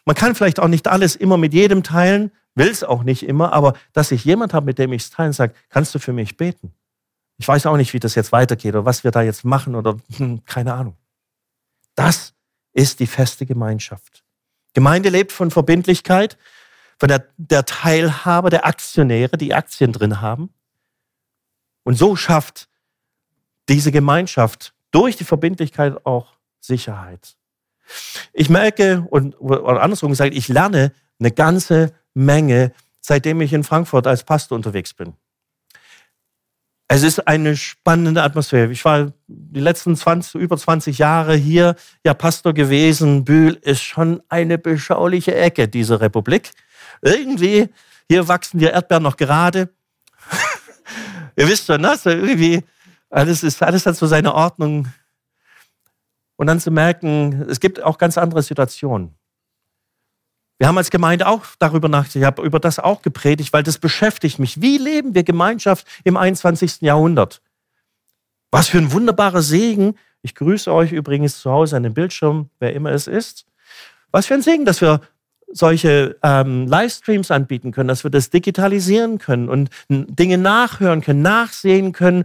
Man 0.04 0.14
kann 0.14 0.34
vielleicht 0.34 0.60
auch 0.60 0.68
nicht 0.68 0.86
alles 0.86 1.16
immer 1.16 1.38
mit 1.38 1.54
jedem 1.54 1.82
teilen, 1.82 2.30
will 2.54 2.68
es 2.68 2.84
auch 2.84 3.04
nicht 3.04 3.22
immer, 3.22 3.54
aber 3.54 3.72
dass 3.94 4.12
ich 4.12 4.26
jemand 4.26 4.52
habe, 4.52 4.66
mit 4.66 4.78
dem 4.78 4.92
ich 4.92 5.04
es 5.04 5.10
teilen, 5.10 5.32
sage, 5.32 5.54
kannst 5.70 5.94
du 5.94 5.98
für 5.98 6.12
mich 6.12 6.36
beten? 6.36 6.74
Ich 7.38 7.48
weiß 7.48 7.64
auch 7.64 7.78
nicht, 7.78 7.94
wie 7.94 8.00
das 8.00 8.14
jetzt 8.16 8.32
weitergeht 8.32 8.74
oder 8.74 8.84
was 8.84 9.02
wir 9.02 9.12
da 9.12 9.22
jetzt 9.22 9.46
machen 9.46 9.74
oder 9.74 9.96
hm, 10.18 10.44
keine 10.44 10.74
Ahnung. 10.74 10.97
Das 11.98 12.32
ist 12.74 13.00
die 13.00 13.08
feste 13.08 13.44
Gemeinschaft. 13.44 14.22
Gemeinde 14.72 15.08
lebt 15.08 15.32
von 15.32 15.50
Verbindlichkeit, 15.50 16.38
von 16.96 17.08
der, 17.08 17.26
der 17.36 17.64
Teilhaber, 17.64 18.50
der 18.50 18.66
Aktionäre, 18.66 19.36
die 19.36 19.52
Aktien 19.52 19.92
drin 19.92 20.20
haben. 20.20 20.50
Und 21.82 21.94
so 21.94 22.14
schafft 22.14 22.68
diese 23.68 23.90
Gemeinschaft 23.90 24.74
durch 24.92 25.16
die 25.16 25.24
Verbindlichkeit 25.24 26.06
auch 26.06 26.34
Sicherheit. 26.60 27.36
Ich 28.32 28.48
merke, 28.48 29.04
und 29.10 29.34
oder 29.40 29.82
andersrum 29.82 30.10
gesagt, 30.10 30.34
ich 30.34 30.46
lerne 30.46 30.92
eine 31.18 31.32
ganze 31.32 31.92
Menge, 32.14 32.72
seitdem 33.00 33.40
ich 33.40 33.52
in 33.52 33.64
Frankfurt 33.64 34.06
als 34.06 34.22
Pastor 34.22 34.54
unterwegs 34.54 34.94
bin. 34.94 35.14
Es 36.90 37.02
ist 37.02 37.28
eine 37.28 37.54
spannende 37.54 38.22
Atmosphäre. 38.22 38.72
Ich 38.72 38.82
war 38.82 39.12
die 39.26 39.60
letzten 39.60 39.94
20, 39.94 40.40
über 40.40 40.56
20 40.56 40.96
Jahre 40.96 41.36
hier, 41.36 41.76
ja 42.02 42.14
Pastor 42.14 42.54
gewesen. 42.54 43.26
Bühl 43.26 43.58
ist 43.60 43.82
schon 43.82 44.22
eine 44.30 44.56
beschauliche 44.56 45.34
Ecke, 45.34 45.68
diese 45.68 46.00
Republik. 46.00 46.50
Irgendwie, 47.02 47.68
hier 48.08 48.26
wachsen 48.26 48.58
die 48.58 48.64
Erdbeeren 48.64 49.02
noch 49.02 49.18
gerade. 49.18 49.68
Ihr 51.36 51.46
wisst 51.46 51.66
schon, 51.66 51.82
ne? 51.82 51.94
So 51.98 52.08
irgendwie, 52.08 52.64
alles, 53.10 53.42
ist, 53.42 53.62
alles 53.62 53.84
hat 53.84 53.96
so 53.96 54.06
seine 54.06 54.34
Ordnung. 54.34 54.88
Und 56.36 56.46
dann 56.46 56.58
zu 56.58 56.70
merken, 56.70 57.44
es 57.50 57.60
gibt 57.60 57.82
auch 57.82 57.98
ganz 57.98 58.16
andere 58.16 58.42
Situationen. 58.42 59.17
Wir 60.58 60.66
haben 60.66 60.76
als 60.76 60.90
Gemeinde 60.90 61.28
auch 61.28 61.44
darüber 61.58 61.88
nachgedacht, 61.88 62.16
ich 62.16 62.24
habe 62.24 62.42
über 62.42 62.58
das 62.58 62.80
auch 62.80 63.02
gepredigt, 63.02 63.52
weil 63.52 63.62
das 63.62 63.78
beschäftigt 63.78 64.40
mich. 64.40 64.60
Wie 64.60 64.76
leben 64.76 65.14
wir 65.14 65.22
Gemeinschaft 65.22 65.86
im 66.02 66.16
21. 66.16 66.80
Jahrhundert? 66.80 67.40
Was 68.50 68.68
für 68.68 68.78
ein 68.78 68.92
wunderbarer 68.92 69.42
Segen. 69.42 69.96
Ich 70.22 70.34
grüße 70.34 70.72
euch 70.72 70.90
übrigens 70.92 71.40
zu 71.40 71.50
Hause 71.50 71.76
an 71.76 71.84
dem 71.84 71.94
Bildschirm, 71.94 72.50
wer 72.58 72.72
immer 72.72 72.90
es 72.90 73.06
ist. 73.06 73.46
Was 74.10 74.26
für 74.26 74.34
ein 74.34 74.42
Segen, 74.42 74.64
dass 74.64 74.80
wir 74.80 75.00
solche 75.50 76.16
ähm, 76.22 76.66
Livestreams 76.66 77.30
anbieten 77.30 77.72
können, 77.72 77.88
dass 77.88 78.04
wir 78.04 78.10
das 78.10 78.30
digitalisieren 78.30 79.18
können 79.18 79.48
und 79.48 79.70
Dinge 79.88 80.38
nachhören 80.38 81.00
können, 81.00 81.22
nachsehen 81.22 81.92
können. 81.92 82.24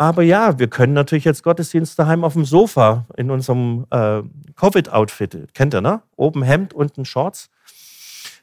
Aber 0.00 0.22
ja, 0.22 0.58
wir 0.58 0.68
können 0.68 0.94
natürlich 0.94 1.26
jetzt 1.26 1.42
Gottesdienst 1.42 1.98
daheim 1.98 2.24
auf 2.24 2.32
dem 2.32 2.46
Sofa 2.46 3.04
in 3.18 3.30
unserem 3.30 3.86
äh, 3.90 4.22
Covid-Outfit. 4.56 5.52
Kennt 5.52 5.74
ihr, 5.74 5.82
ne? 5.82 6.02
Oben 6.16 6.42
Hemd, 6.42 6.72
unten 6.72 7.04
Shorts. 7.04 7.50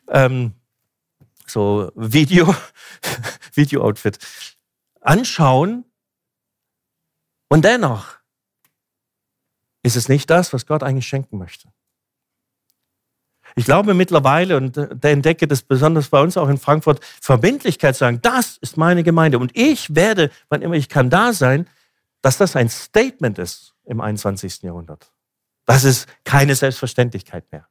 Ähm, 0.08 0.54
so 1.48 1.92
Video, 1.96 2.54
Video-Outfit. 3.56 4.20
Anschauen. 5.02 5.84
Und 7.50 7.66
dennoch 7.66 8.20
ist 9.82 9.96
es 9.96 10.10
nicht 10.10 10.30
das, 10.30 10.54
was 10.54 10.68
Gott 10.68 10.84
eigentlich 10.84 11.08
schenken 11.08 11.40
möchte. 11.40 11.70
Ich 13.58 13.66
glaube 13.66 13.96
mittlerweile 13.96 14.56
und 14.56 14.78
äh, 14.78 14.96
der 14.96 15.12
entdecke 15.12 15.48
das 15.48 15.64
besonders 15.64 16.10
bei 16.10 16.22
uns 16.22 16.38
auch 16.38 16.48
in 16.48 16.60
Frankfurt, 16.60 17.04
Verbindlichkeit 17.04 17.96
zu 17.96 18.02
sagen, 18.02 18.20
das 18.22 18.58
ist 18.58 18.78
meine 18.78 19.02
Gemeinde 19.02 19.40
und 19.40 19.52
ich 19.58 19.96
werde, 19.96 20.30
wann 20.50 20.62
immer 20.62 20.76
ich 20.76 20.90
kann, 20.90 21.10
da 21.10 21.34
sein, 21.34 21.68
dass 22.22 22.38
das 22.38 22.56
ein 22.56 22.70
Statement 22.70 23.40
ist 23.40 23.74
im 23.86 24.00
21. 24.00 24.62
Jahrhundert. 24.62 25.12
Das 25.66 25.86
ist 25.86 26.08
keine 26.24 26.54
Selbstverständlichkeit 26.54 27.52
mehr. 27.52 27.68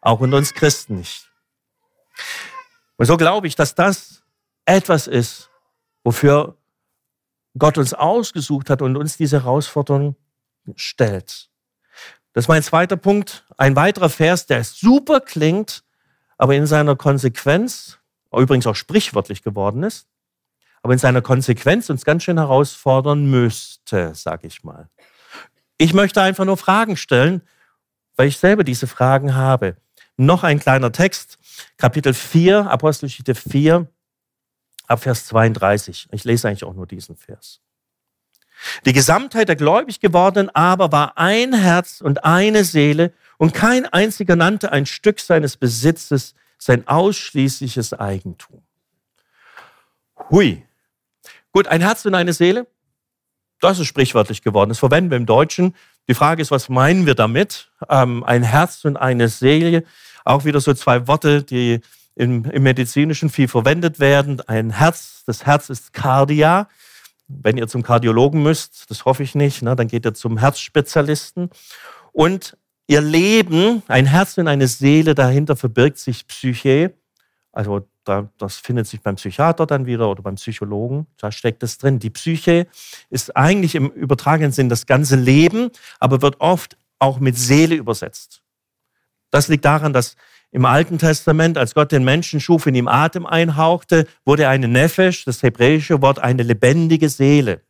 Auch 0.00 0.20
unter 0.20 0.36
uns 0.36 0.54
Christen 0.54 0.98
nicht. 0.98 1.28
Und 2.96 3.06
so 3.06 3.16
glaube 3.16 3.48
ich, 3.48 3.56
dass 3.56 3.74
das 3.74 4.22
etwas 4.66 5.08
ist, 5.08 5.50
wofür 6.04 6.56
Gott 7.58 7.76
uns 7.76 7.92
ausgesucht 7.92 8.70
hat 8.70 8.82
und 8.82 8.96
uns 8.96 9.16
diese 9.16 9.42
Herausforderung 9.42 10.14
stellt. 10.76 11.50
Das 12.32 12.44
ist 12.44 12.48
mein 12.48 12.62
zweiter 12.62 12.96
Punkt. 12.96 13.44
Ein 13.56 13.76
weiterer 13.76 14.08
Vers, 14.08 14.46
der 14.46 14.64
super 14.64 15.20
klingt, 15.20 15.84
aber 16.38 16.54
in 16.54 16.66
seiner 16.66 16.96
Konsequenz, 16.96 17.98
übrigens 18.34 18.66
auch 18.66 18.76
sprichwörtlich 18.76 19.42
geworden 19.42 19.82
ist, 19.82 20.08
aber 20.82 20.94
in 20.94 20.98
seiner 20.98 21.22
Konsequenz 21.22 21.90
uns 21.90 22.04
ganz 22.04 22.24
schön 22.24 22.38
herausfordern 22.38 23.26
müsste, 23.30 24.14
sag 24.14 24.44
ich 24.44 24.64
mal. 24.64 24.88
Ich 25.78 25.94
möchte 25.94 26.22
einfach 26.22 26.44
nur 26.44 26.56
Fragen 26.56 26.96
stellen, 26.96 27.42
weil 28.16 28.28
ich 28.28 28.38
selber 28.38 28.64
diese 28.64 28.86
Fragen 28.86 29.34
habe. 29.34 29.76
Noch 30.16 30.42
ein 30.42 30.58
kleiner 30.58 30.92
Text, 30.92 31.38
Kapitel 31.76 32.14
4, 32.14 32.70
Apostelgeschichte 32.70 33.34
4, 33.34 33.88
ab 34.86 35.02
Vers 35.02 35.26
32. 35.26 36.08
Ich 36.12 36.24
lese 36.24 36.48
eigentlich 36.48 36.64
auch 36.64 36.74
nur 36.74 36.86
diesen 36.86 37.16
Vers. 37.16 37.60
Die 38.84 38.92
Gesamtheit 38.92 39.48
der 39.48 39.56
gläubig 39.56 40.00
gewordenen 40.00 40.50
aber 40.50 40.92
war 40.92 41.18
ein 41.18 41.52
Herz 41.52 42.00
und 42.00 42.24
eine 42.24 42.64
Seele 42.64 43.12
und 43.38 43.54
kein 43.54 43.86
einziger 43.86 44.36
nannte 44.36 44.72
ein 44.72 44.86
Stück 44.86 45.20
seines 45.20 45.56
Besitzes 45.56 46.34
sein 46.58 46.86
ausschließliches 46.86 47.94
Eigentum. 47.94 48.62
Hui. 50.30 50.64
Gut, 51.52 51.66
ein 51.66 51.80
Herz 51.80 52.06
und 52.06 52.14
eine 52.14 52.32
Seele, 52.32 52.66
das 53.60 53.78
ist 53.78 53.86
sprichwörtlich 53.86 54.42
geworden. 54.42 54.70
Das 54.70 54.78
verwenden 54.78 55.10
wir 55.10 55.16
im 55.16 55.26
Deutschen. 55.26 55.74
Die 56.08 56.14
Frage 56.14 56.42
ist, 56.42 56.50
was 56.50 56.68
meinen 56.68 57.06
wir 57.06 57.14
damit? 57.14 57.70
Ähm, 57.88 58.24
ein 58.24 58.42
Herz 58.42 58.84
und 58.84 58.96
eine 58.96 59.28
Seele, 59.28 59.84
auch 60.24 60.44
wieder 60.44 60.60
so 60.60 60.74
zwei 60.74 61.06
Worte, 61.06 61.42
die 61.42 61.80
im, 62.14 62.44
im 62.44 62.62
Medizinischen 62.62 63.30
viel 63.30 63.48
verwendet 63.48 64.00
werden. 64.00 64.40
Ein 64.40 64.70
Herz, 64.70 65.22
das 65.26 65.46
Herz 65.46 65.70
ist 65.70 65.92
Cardia, 65.92 66.68
wenn 67.42 67.56
ihr 67.56 67.68
zum 67.68 67.82
Kardiologen 67.82 68.42
müsst, 68.42 68.90
das 68.90 69.04
hoffe 69.04 69.22
ich 69.22 69.34
nicht, 69.34 69.62
ne, 69.62 69.76
dann 69.76 69.88
geht 69.88 70.06
ihr 70.06 70.14
zum 70.14 70.38
Herzspezialisten. 70.38 71.50
Und 72.12 72.56
ihr 72.86 73.00
Leben, 73.00 73.82
ein 73.88 74.06
Herz 74.06 74.36
und 74.38 74.48
eine 74.48 74.68
Seele, 74.68 75.14
dahinter 75.14 75.56
verbirgt 75.56 75.98
sich 75.98 76.26
Psyche. 76.26 76.92
Also 77.52 77.86
da, 78.04 78.28
das 78.38 78.56
findet 78.56 78.86
sich 78.86 79.00
beim 79.00 79.16
Psychiater 79.16 79.66
dann 79.66 79.86
wieder 79.86 80.10
oder 80.10 80.22
beim 80.22 80.34
Psychologen. 80.34 81.06
Da 81.18 81.30
steckt 81.30 81.62
es 81.62 81.78
drin. 81.78 81.98
Die 81.98 82.10
Psyche 82.10 82.66
ist 83.10 83.36
eigentlich 83.36 83.74
im 83.74 83.90
übertragenen 83.90 84.52
Sinn 84.52 84.68
das 84.68 84.86
ganze 84.86 85.16
Leben, 85.16 85.70
aber 86.00 86.22
wird 86.22 86.40
oft 86.40 86.76
auch 86.98 87.20
mit 87.20 87.38
Seele 87.38 87.74
übersetzt. 87.74 88.42
Das 89.30 89.48
liegt 89.48 89.64
daran, 89.64 89.92
dass 89.92 90.16
im 90.52 90.66
Alten 90.66 90.98
Testament, 90.98 91.56
als 91.56 91.74
Gott 91.74 91.92
den 91.92 92.04
Menschen 92.04 92.38
schuf, 92.38 92.66
in 92.66 92.74
ihm 92.74 92.86
Atem 92.86 93.26
einhauchte, 93.26 94.06
wurde 94.24 94.48
eine 94.48 94.68
Nefesh, 94.68 95.24
das 95.24 95.42
hebräische 95.42 96.02
Wort, 96.02 96.18
eine 96.18 96.42
lebendige 96.42 97.08
Seele. 97.08 97.62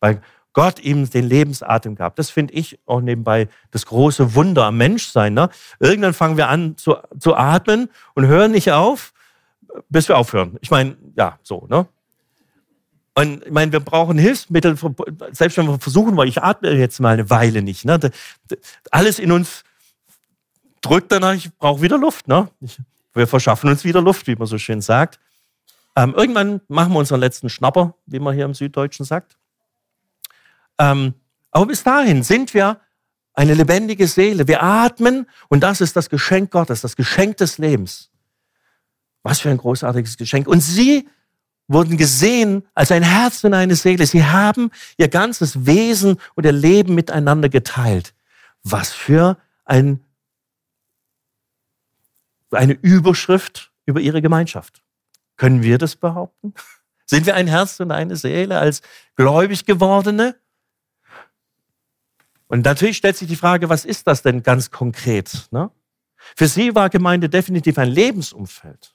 Weil 0.00 0.22
Gott 0.52 0.78
ihm 0.78 1.10
den 1.10 1.28
Lebensatem 1.28 1.96
gab. 1.96 2.14
Das 2.14 2.30
finde 2.30 2.54
ich 2.54 2.78
auch 2.86 3.00
nebenbei 3.00 3.48
das 3.72 3.86
große 3.86 4.36
Wunder 4.36 4.64
am 4.66 4.76
Menschsein. 4.76 5.34
Ne? 5.34 5.50
Irgendwann 5.80 6.14
fangen 6.14 6.36
wir 6.36 6.48
an 6.48 6.76
zu, 6.76 6.94
zu 7.18 7.34
atmen 7.34 7.90
und 8.14 8.26
hören 8.26 8.52
nicht 8.52 8.70
auf, 8.70 9.12
bis 9.88 10.08
wir 10.08 10.16
aufhören. 10.16 10.56
Ich 10.60 10.70
meine, 10.70 10.96
ja, 11.16 11.38
so, 11.42 11.66
ne? 11.68 11.86
Und 13.16 13.44
ich 13.44 13.52
meine, 13.52 13.70
wir 13.70 13.78
brauchen 13.78 14.18
Hilfsmittel, 14.18 14.76
selbst 15.30 15.56
wenn 15.56 15.68
wir 15.68 15.78
versuchen, 15.78 16.16
weil 16.16 16.26
ich 16.26 16.42
atme 16.42 16.72
jetzt 16.72 16.98
mal 16.98 17.14
eine 17.14 17.30
Weile 17.30 17.62
nicht. 17.62 17.84
Ne? 17.84 18.00
Alles 18.90 19.20
in 19.20 19.30
uns 19.30 19.62
drückt 20.84 21.12
danach, 21.12 21.34
ich 21.34 21.54
brauche 21.56 21.82
wieder 21.82 21.98
Luft. 21.98 22.28
Ne? 22.28 22.48
Ich, 22.60 22.78
wir 23.12 23.26
verschaffen 23.26 23.70
uns 23.70 23.84
wieder 23.84 24.02
Luft, 24.02 24.26
wie 24.26 24.36
man 24.36 24.46
so 24.46 24.58
schön 24.58 24.80
sagt. 24.80 25.20
Ähm, 25.96 26.14
irgendwann 26.16 26.60
machen 26.68 26.92
wir 26.92 26.98
unseren 26.98 27.20
letzten 27.20 27.48
Schnapper, 27.48 27.94
wie 28.06 28.18
man 28.18 28.34
hier 28.34 28.44
im 28.44 28.54
Süddeutschen 28.54 29.04
sagt. 29.04 29.36
Ähm, 30.78 31.14
aber 31.50 31.66
bis 31.66 31.84
dahin 31.84 32.22
sind 32.22 32.52
wir 32.52 32.80
eine 33.32 33.54
lebendige 33.54 34.08
Seele. 34.08 34.48
Wir 34.48 34.62
atmen 34.62 35.26
und 35.48 35.60
das 35.60 35.80
ist 35.80 35.96
das 35.96 36.08
Geschenk 36.08 36.50
Gottes, 36.50 36.80
das 36.80 36.96
Geschenk 36.96 37.36
des 37.36 37.58
Lebens. 37.58 38.10
Was 39.22 39.40
für 39.40 39.50
ein 39.50 39.58
großartiges 39.58 40.16
Geschenk. 40.16 40.46
Und 40.46 40.60
sie 40.60 41.08
wurden 41.68 41.96
gesehen 41.96 42.66
als 42.74 42.92
ein 42.92 43.02
Herz 43.02 43.42
und 43.44 43.54
eine 43.54 43.74
Seele. 43.74 44.06
Sie 44.06 44.24
haben 44.24 44.70
ihr 44.98 45.08
ganzes 45.08 45.64
Wesen 45.64 46.18
und 46.34 46.44
ihr 46.44 46.52
Leben 46.52 46.94
miteinander 46.94 47.48
geteilt. 47.48 48.14
Was 48.62 48.92
für 48.92 49.38
ein 49.64 50.03
eine 52.54 52.72
Überschrift 52.72 53.72
über 53.86 54.00
ihre 54.00 54.22
Gemeinschaft. 54.22 54.82
Können 55.36 55.62
wir 55.62 55.78
das 55.78 55.96
behaupten? 55.96 56.54
Sind 57.06 57.26
wir 57.26 57.34
ein 57.34 57.46
Herz 57.48 57.80
und 57.80 57.90
eine 57.90 58.16
Seele 58.16 58.58
als 58.58 58.80
gläubig 59.16 59.66
gewordene? 59.66 60.36
Und 62.46 62.64
natürlich 62.64 62.96
stellt 62.96 63.16
sich 63.16 63.28
die 63.28 63.36
Frage, 63.36 63.68
was 63.68 63.84
ist 63.84 64.06
das 64.06 64.22
denn 64.22 64.42
ganz 64.42 64.70
konkret? 64.70 65.48
Ne? 65.50 65.70
Für 66.36 66.48
sie 66.48 66.74
war 66.74 66.88
Gemeinde 66.88 67.28
definitiv 67.28 67.78
ein 67.78 67.88
Lebensumfeld. 67.88 68.94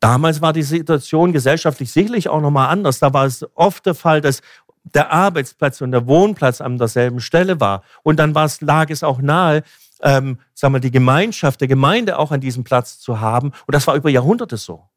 Damals 0.00 0.40
war 0.40 0.52
die 0.52 0.62
Situation 0.62 1.32
gesellschaftlich 1.32 1.90
sicherlich 1.90 2.28
auch 2.28 2.40
nochmal 2.40 2.68
anders. 2.68 2.98
Da 3.00 3.12
war 3.12 3.26
es 3.26 3.44
oft 3.54 3.84
der 3.84 3.94
Fall, 3.94 4.20
dass 4.20 4.40
der 4.82 5.12
Arbeitsplatz 5.12 5.80
und 5.82 5.92
der 5.92 6.06
Wohnplatz 6.06 6.60
an 6.60 6.78
derselben 6.78 7.20
Stelle 7.20 7.60
war. 7.60 7.82
Und 8.02 8.16
dann 8.16 8.32
lag 8.32 8.88
es 8.88 9.02
auch 9.02 9.20
nahe, 9.20 9.62
ähm, 10.02 10.38
sagen 10.54 10.74
wir, 10.74 10.80
die 10.80 10.90
Gemeinschaft 10.90 11.60
der 11.60 11.68
Gemeinde 11.68 12.18
auch 12.18 12.30
an 12.30 12.40
diesem 12.40 12.64
Platz 12.64 12.98
zu 12.98 13.20
haben. 13.20 13.48
Und 13.66 13.74
das 13.74 13.86
war 13.86 13.94
über 13.94 14.10
Jahrhunderte 14.10 14.56
so. 14.56 14.88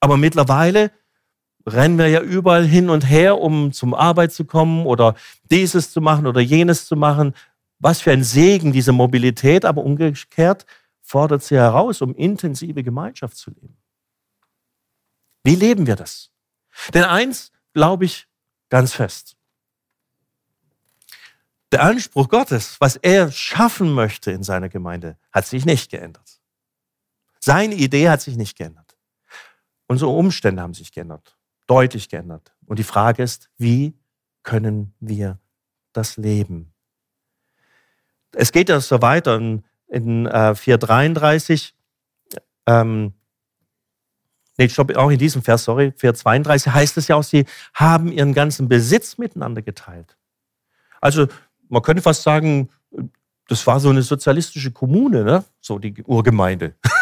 Aber 0.00 0.16
mittlerweile 0.16 0.90
rennen 1.66 1.98
wir 1.98 2.08
ja 2.08 2.20
überall 2.20 2.66
hin 2.66 2.90
und 2.90 3.08
her, 3.08 3.38
um 3.38 3.72
zum 3.72 3.94
Arbeit 3.94 4.32
zu 4.32 4.44
kommen 4.44 4.86
oder 4.86 5.14
dieses 5.50 5.90
zu 5.90 6.00
machen 6.00 6.26
oder 6.26 6.40
jenes 6.40 6.86
zu 6.86 6.96
machen. 6.96 7.34
Was 7.78 8.00
für 8.00 8.12
ein 8.12 8.22
Segen 8.22 8.72
diese 8.72 8.92
Mobilität, 8.92 9.64
aber 9.64 9.82
umgekehrt 9.82 10.66
fordert 11.02 11.42
sie 11.42 11.56
heraus, 11.56 12.00
um 12.02 12.14
intensive 12.14 12.82
Gemeinschaft 12.82 13.36
zu 13.36 13.50
leben. 13.50 13.76
Wie 15.42 15.54
leben 15.54 15.86
wir 15.86 15.96
das? 15.96 16.30
Denn 16.92 17.04
eins 17.04 17.52
glaube 17.72 18.06
ich 18.06 18.26
ganz 18.70 18.92
fest. 18.94 19.36
Der 21.74 21.82
Anspruch 21.82 22.28
Gottes, 22.28 22.76
was 22.78 22.94
er 22.94 23.32
schaffen 23.32 23.94
möchte 23.94 24.30
in 24.30 24.44
seiner 24.44 24.68
Gemeinde, 24.68 25.16
hat 25.32 25.44
sich 25.44 25.64
nicht 25.64 25.90
geändert. 25.90 26.40
Seine 27.40 27.74
Idee 27.74 28.08
hat 28.10 28.20
sich 28.20 28.36
nicht 28.36 28.56
geändert. 28.56 28.96
Unsere 29.88 30.12
Umstände 30.12 30.62
haben 30.62 30.74
sich 30.74 30.92
geändert, 30.92 31.36
deutlich 31.66 32.08
geändert. 32.08 32.54
Und 32.66 32.78
die 32.78 32.84
Frage 32.84 33.24
ist, 33.24 33.50
wie 33.58 33.98
können 34.44 34.94
wir 35.00 35.40
das 35.92 36.16
leben? 36.16 36.72
Es 38.30 38.52
geht 38.52 38.68
ja 38.68 38.78
so 38.78 39.02
weiter 39.02 39.34
in, 39.34 39.64
in 39.88 40.26
äh, 40.26 40.54
433. 40.54 41.74
Ähm, 42.66 43.14
nee, 44.58 44.68
stopp, 44.68 44.94
auch 44.94 45.10
in 45.10 45.18
diesem 45.18 45.42
Vers, 45.42 45.64
sorry, 45.64 45.92
432 45.96 46.72
heißt 46.72 46.98
es 46.98 47.08
ja 47.08 47.16
auch, 47.16 47.24
sie 47.24 47.46
haben 47.74 48.12
ihren 48.12 48.32
ganzen 48.32 48.68
Besitz 48.68 49.18
miteinander 49.18 49.60
geteilt. 49.60 50.16
Also 51.00 51.26
man 51.68 51.82
könnte 51.82 52.02
fast 52.02 52.22
sagen, 52.22 52.68
das 53.48 53.66
war 53.66 53.80
so 53.80 53.90
eine 53.90 54.02
sozialistische 54.02 54.70
Kommune, 54.70 55.24
ne? 55.24 55.44
so 55.60 55.78
die 55.78 56.02
Urgemeinde. 56.04 56.74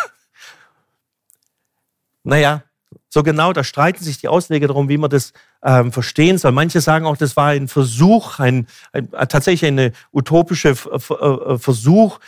naja, 2.25 2.63
so 3.09 3.23
genau, 3.23 3.53
da 3.53 3.63
streiten 3.63 4.03
sich 4.03 4.19
die 4.19 4.29
Ausleger 4.29 4.69
darum, 4.69 4.89
wie 4.89 4.99
man 4.99 5.11
das 5.11 5.33
ähm, 5.63 5.93
verstehen 5.93 6.39
soll. 6.39 6.53
Manche 6.53 6.81
sagen 6.81 7.07
auch, 7.07 7.17
das 7.17 7.37
war 7.37 7.49
ein 7.49 7.69
Versuch, 7.69 8.39
ein, 8.39 8.67
ein 8.93 9.11
tatsächlich 9.29 9.71
ein 9.71 9.93
utopischer 10.13 10.71
äh, 10.71 11.59
Versuch, 11.59 12.19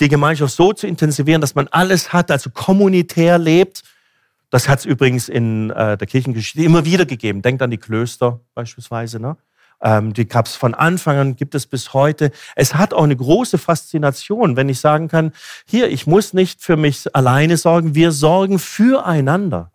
die 0.00 0.08
Gemeinschaft 0.08 0.54
so 0.54 0.72
zu 0.72 0.86
intensivieren, 0.86 1.40
dass 1.40 1.54
man 1.54 1.68
alles 1.68 2.12
hat, 2.12 2.30
also 2.30 2.50
kommunitär 2.50 3.38
lebt. 3.38 3.82
Das 4.50 4.68
hat 4.68 4.78
es 4.78 4.84
übrigens 4.86 5.28
in 5.28 5.70
äh, 5.70 5.98
der 5.98 6.06
Kirchengeschichte 6.06 6.62
immer 6.62 6.84
wieder 6.84 7.04
gegeben. 7.04 7.42
Denkt 7.42 7.60
an 7.60 7.70
die 7.70 7.78
Klöster 7.78 8.40
beispielsweise. 8.54 9.20
Ne? 9.20 9.36
Ähm, 9.80 10.12
die 10.12 10.26
gab 10.26 10.46
es 10.46 10.56
von 10.56 10.74
Anfang 10.74 11.16
an, 11.16 11.36
gibt 11.36 11.54
es 11.54 11.66
bis 11.66 11.94
heute. 11.94 12.30
Es 12.56 12.74
hat 12.74 12.92
auch 12.92 13.04
eine 13.04 13.16
große 13.16 13.58
Faszination, 13.58 14.56
wenn 14.56 14.68
ich 14.68 14.80
sagen 14.80 15.08
kann, 15.08 15.32
hier, 15.66 15.88
ich 15.88 16.06
muss 16.06 16.32
nicht 16.32 16.62
für 16.62 16.76
mich 16.76 17.14
alleine 17.14 17.56
sorgen, 17.56 17.94
wir 17.94 18.12
sorgen 18.12 18.58
füreinander. 18.58 19.72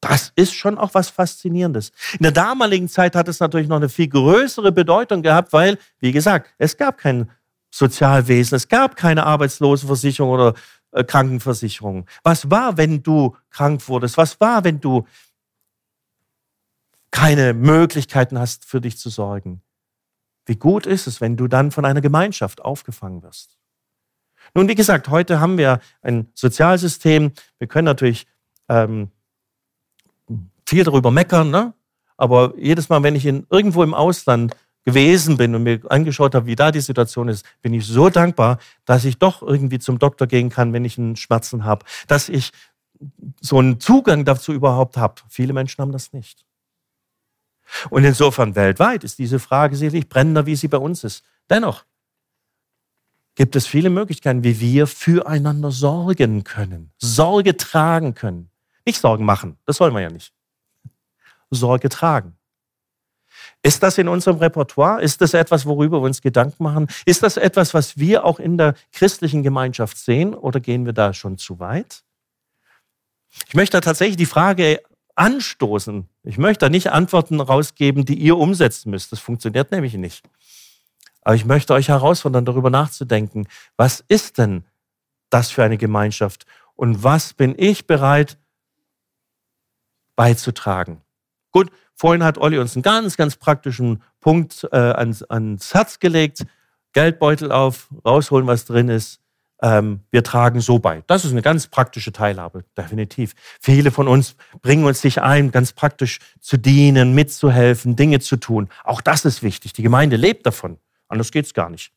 Das 0.00 0.32
ist 0.34 0.54
schon 0.54 0.78
auch 0.78 0.94
was 0.94 1.10
Faszinierendes. 1.10 1.92
In 2.14 2.22
der 2.22 2.32
damaligen 2.32 2.88
Zeit 2.88 3.14
hat 3.14 3.28
es 3.28 3.40
natürlich 3.40 3.68
noch 3.68 3.76
eine 3.76 3.90
viel 3.90 4.08
größere 4.08 4.72
Bedeutung 4.72 5.22
gehabt, 5.22 5.52
weil, 5.52 5.76
wie 5.98 6.12
gesagt, 6.12 6.50
es 6.58 6.76
gab 6.76 6.96
kein 6.98 7.30
Sozialwesen, 7.70 8.56
es 8.56 8.68
gab 8.68 8.96
keine 8.96 9.26
Arbeitslosenversicherung 9.26 10.30
oder 10.30 10.54
äh, 10.92 11.04
Krankenversicherung. 11.04 12.06
Was 12.22 12.50
war, 12.50 12.76
wenn 12.78 13.02
du 13.02 13.36
krank 13.50 13.86
wurdest? 13.88 14.16
Was 14.16 14.40
war, 14.40 14.64
wenn 14.64 14.80
du 14.80 15.06
keine 17.10 17.54
Möglichkeiten 17.54 18.38
hast, 18.38 18.64
für 18.64 18.80
dich 18.80 18.98
zu 18.98 19.10
sorgen. 19.10 19.62
Wie 20.46 20.56
gut 20.56 20.86
ist 20.86 21.06
es, 21.06 21.20
wenn 21.20 21.36
du 21.36 21.48
dann 21.48 21.70
von 21.70 21.84
einer 21.84 22.00
Gemeinschaft 22.00 22.62
aufgefangen 22.62 23.22
wirst? 23.22 23.56
Nun, 24.54 24.68
wie 24.68 24.74
gesagt, 24.74 25.08
heute 25.08 25.40
haben 25.40 25.58
wir 25.58 25.80
ein 26.02 26.28
Sozialsystem. 26.34 27.32
Wir 27.58 27.68
können 27.68 27.84
natürlich 27.84 28.26
ähm, 28.68 29.10
viel 30.66 30.84
darüber 30.84 31.10
meckern, 31.10 31.50
ne? 31.50 31.74
aber 32.16 32.54
jedes 32.56 32.88
Mal, 32.88 33.02
wenn 33.02 33.14
ich 33.14 33.26
in, 33.26 33.46
irgendwo 33.50 33.82
im 33.82 33.94
Ausland 33.94 34.56
gewesen 34.84 35.36
bin 35.36 35.54
und 35.54 35.62
mir 35.62 35.80
angeschaut 35.88 36.34
habe, 36.34 36.46
wie 36.46 36.56
da 36.56 36.70
die 36.70 36.80
Situation 36.80 37.28
ist, 37.28 37.44
bin 37.62 37.74
ich 37.74 37.86
so 37.86 38.08
dankbar, 38.08 38.58
dass 38.84 39.04
ich 39.04 39.18
doch 39.18 39.42
irgendwie 39.42 39.78
zum 39.78 39.98
Doktor 39.98 40.26
gehen 40.26 40.48
kann, 40.48 40.72
wenn 40.72 40.84
ich 40.84 40.98
einen 40.98 41.16
Schmerzen 41.16 41.64
habe, 41.64 41.84
dass 42.08 42.28
ich 42.28 42.52
so 43.40 43.58
einen 43.58 43.80
Zugang 43.80 44.24
dazu 44.24 44.52
überhaupt 44.52 44.96
habe. 44.96 45.14
Viele 45.28 45.52
Menschen 45.52 45.80
haben 45.82 45.92
das 45.92 46.12
nicht. 46.12 46.44
Und 47.90 48.04
insofern 48.04 48.54
weltweit 48.56 49.04
ist 49.04 49.18
diese 49.18 49.38
Frage 49.38 49.76
sicherlich 49.76 50.08
brennender, 50.08 50.46
wie 50.46 50.56
sie 50.56 50.68
bei 50.68 50.78
uns 50.78 51.04
ist. 51.04 51.24
Dennoch 51.48 51.84
gibt 53.34 53.56
es 53.56 53.66
viele 53.66 53.90
Möglichkeiten, 53.90 54.44
wie 54.44 54.60
wir 54.60 54.86
füreinander 54.86 55.70
sorgen 55.70 56.44
können, 56.44 56.92
Sorge 56.98 57.56
tragen 57.56 58.14
können. 58.14 58.50
Nicht 58.84 59.00
Sorgen 59.00 59.24
machen, 59.24 59.56
das 59.66 59.80
wollen 59.80 59.94
wir 59.94 60.00
ja 60.00 60.10
nicht. 60.10 60.32
Sorge 61.50 61.88
tragen. 61.88 62.36
Ist 63.62 63.82
das 63.82 63.98
in 63.98 64.08
unserem 64.08 64.38
Repertoire? 64.38 65.02
Ist 65.02 65.20
das 65.20 65.34
etwas, 65.34 65.66
worüber 65.66 66.00
wir 66.00 66.06
uns 66.06 66.22
Gedanken 66.22 66.62
machen? 66.62 66.88
Ist 67.04 67.22
das 67.22 67.36
etwas, 67.36 67.74
was 67.74 67.98
wir 67.98 68.24
auch 68.24 68.38
in 68.40 68.56
der 68.56 68.74
christlichen 68.92 69.42
Gemeinschaft 69.42 69.98
sehen 69.98 70.34
oder 70.34 70.60
gehen 70.60 70.86
wir 70.86 70.92
da 70.92 71.12
schon 71.12 71.38
zu 71.38 71.58
weit? 71.60 72.02
Ich 73.46 73.54
möchte 73.54 73.80
tatsächlich 73.80 74.16
die 74.16 74.26
Frage 74.26 74.82
anstoßen. 75.14 76.08
Ich 76.22 76.38
möchte 76.38 76.66
da 76.66 76.68
nicht 76.68 76.92
Antworten 76.92 77.40
rausgeben, 77.40 78.04
die 78.04 78.14
ihr 78.14 78.36
umsetzen 78.36 78.90
müsst. 78.90 79.10
Das 79.12 79.20
funktioniert 79.20 79.70
nämlich 79.72 79.94
nicht. 79.94 80.28
Aber 81.22 81.34
ich 81.34 81.44
möchte 81.44 81.74
euch 81.74 81.88
herausfordern, 81.88 82.44
darüber 82.44 82.70
nachzudenken, 82.70 83.46
was 83.76 84.04
ist 84.08 84.38
denn 84.38 84.64
das 85.30 85.50
für 85.50 85.62
eine 85.62 85.78
Gemeinschaft 85.78 86.46
und 86.74 87.04
was 87.04 87.34
bin 87.34 87.54
ich 87.56 87.86
bereit 87.86 88.38
beizutragen? 90.16 91.02
Gut, 91.50 91.70
vorhin 91.94 92.24
hat 92.24 92.38
Olli 92.38 92.58
uns 92.58 92.74
einen 92.74 92.82
ganz, 92.82 93.16
ganz 93.16 93.36
praktischen 93.36 94.02
Punkt 94.20 94.66
äh, 94.72 94.76
ans, 94.76 95.22
ans 95.22 95.74
Herz 95.74 95.98
gelegt. 95.98 96.46
Geldbeutel 96.92 97.52
auf, 97.52 97.88
rausholen, 98.04 98.46
was 98.46 98.64
drin 98.64 98.88
ist, 98.88 99.19
ähm, 99.62 100.00
wir 100.10 100.22
tragen 100.22 100.60
so 100.60 100.78
bei. 100.78 101.02
Das 101.06 101.24
ist 101.24 101.32
eine 101.32 101.42
ganz 101.42 101.66
praktische 101.66 102.12
Teilhabe, 102.12 102.64
definitiv. 102.76 103.34
Viele 103.60 103.90
von 103.90 104.08
uns 104.08 104.36
bringen 104.62 104.84
uns 104.84 105.00
sich 105.00 105.20
ein, 105.20 105.50
ganz 105.50 105.72
praktisch 105.72 106.18
zu 106.40 106.56
dienen, 106.56 107.14
mitzuhelfen, 107.14 107.96
Dinge 107.96 108.20
zu 108.20 108.36
tun. 108.36 108.68
Auch 108.84 109.00
das 109.00 109.24
ist 109.24 109.42
wichtig. 109.42 109.72
Die 109.72 109.82
Gemeinde 109.82 110.16
lebt 110.16 110.46
davon. 110.46 110.78
Anders 111.08 111.30
geht's 111.32 111.54
gar 111.54 111.70
nicht. 111.70 111.92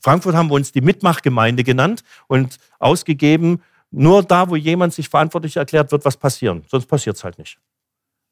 Frankfurt 0.00 0.34
haben 0.34 0.48
wir 0.48 0.54
uns 0.54 0.72
die 0.72 0.80
Mitmachgemeinde 0.80 1.64
genannt 1.64 2.04
und 2.28 2.58
ausgegeben. 2.78 3.62
Nur 3.90 4.22
da, 4.22 4.48
wo 4.48 4.56
jemand 4.56 4.94
sich 4.94 5.08
verantwortlich 5.08 5.56
erklärt, 5.56 5.90
wird 5.90 6.04
was 6.04 6.16
passieren. 6.16 6.64
Sonst 6.68 6.86
passiert's 6.86 7.24
halt 7.24 7.38
nicht. 7.38 7.58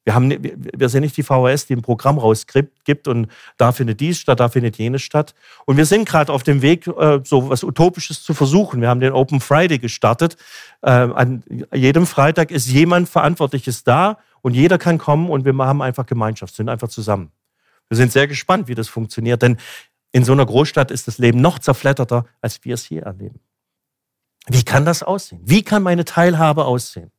Wir, 0.06 0.14
haben, 0.14 0.32
wir 0.40 0.88
sind 0.88 1.00
nicht 1.00 1.16
die 1.16 1.24
VHS, 1.24 1.66
die 1.66 1.74
ein 1.74 1.82
Programm 1.82 2.16
rausgibt 2.16 3.08
und 3.08 3.26
da 3.56 3.72
findet 3.72 3.98
dies 3.98 4.20
statt, 4.20 4.38
da 4.38 4.48
findet 4.48 4.78
jenes 4.78 5.02
statt. 5.02 5.34
Und 5.64 5.76
wir 5.76 5.84
sind 5.84 6.08
gerade 6.08 6.32
auf 6.32 6.44
dem 6.44 6.62
Weg, 6.62 6.86
äh, 6.86 7.18
so 7.24 7.50
was 7.50 7.64
Utopisches 7.64 8.22
zu 8.22 8.32
versuchen. 8.32 8.80
Wir 8.80 8.88
haben 8.88 9.00
den 9.00 9.12
Open 9.12 9.40
Friday 9.40 9.80
gestartet. 9.80 10.36
Äh, 10.82 10.90
an 10.90 11.42
jedem 11.74 12.06
Freitag 12.06 12.52
ist 12.52 12.68
jemand 12.68 13.08
Verantwortliches 13.08 13.82
da 13.82 14.18
und 14.42 14.54
jeder 14.54 14.78
kann 14.78 14.98
kommen 14.98 15.28
und 15.28 15.44
wir 15.44 15.52
haben 15.58 15.82
einfach 15.82 16.06
Gemeinschaft, 16.06 16.54
sind 16.54 16.68
einfach 16.68 16.88
zusammen. 16.88 17.32
Wir 17.88 17.96
sind 17.96 18.12
sehr 18.12 18.28
gespannt, 18.28 18.68
wie 18.68 18.76
das 18.76 18.86
funktioniert, 18.86 19.42
denn 19.42 19.56
in 20.12 20.22
so 20.22 20.30
einer 20.30 20.46
Großstadt 20.46 20.92
ist 20.92 21.08
das 21.08 21.18
Leben 21.18 21.40
noch 21.40 21.58
zerfletterter, 21.58 22.26
als 22.40 22.64
wir 22.64 22.74
es 22.74 22.84
hier 22.84 23.02
erleben. 23.02 23.40
Wie 24.46 24.62
kann 24.62 24.84
das 24.84 25.02
aussehen? 25.02 25.40
Wie 25.44 25.64
kann 25.64 25.82
meine 25.82 26.04
Teilhabe 26.04 26.64
aussehen? 26.64 27.10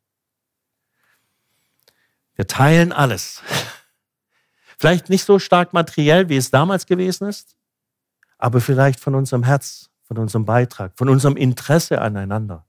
Wir 2.37 2.47
teilen 2.47 2.93
alles. 2.93 3.41
Vielleicht 4.77 5.09
nicht 5.09 5.25
so 5.25 5.39
stark 5.39 5.73
materiell, 5.73 6.29
wie 6.29 6.37
es 6.37 6.51
damals 6.51 6.85
gewesen 6.85 7.27
ist, 7.27 7.57
aber 8.37 8.61
vielleicht 8.61 8.99
von 8.99 9.15
unserem 9.15 9.43
Herz, 9.43 9.89
von 10.03 10.19
unserem 10.19 10.45
Beitrag, 10.45 10.95
von 10.95 11.09
unserem 11.09 11.35
Interesse 11.35 11.99
aneinander. 11.99 12.65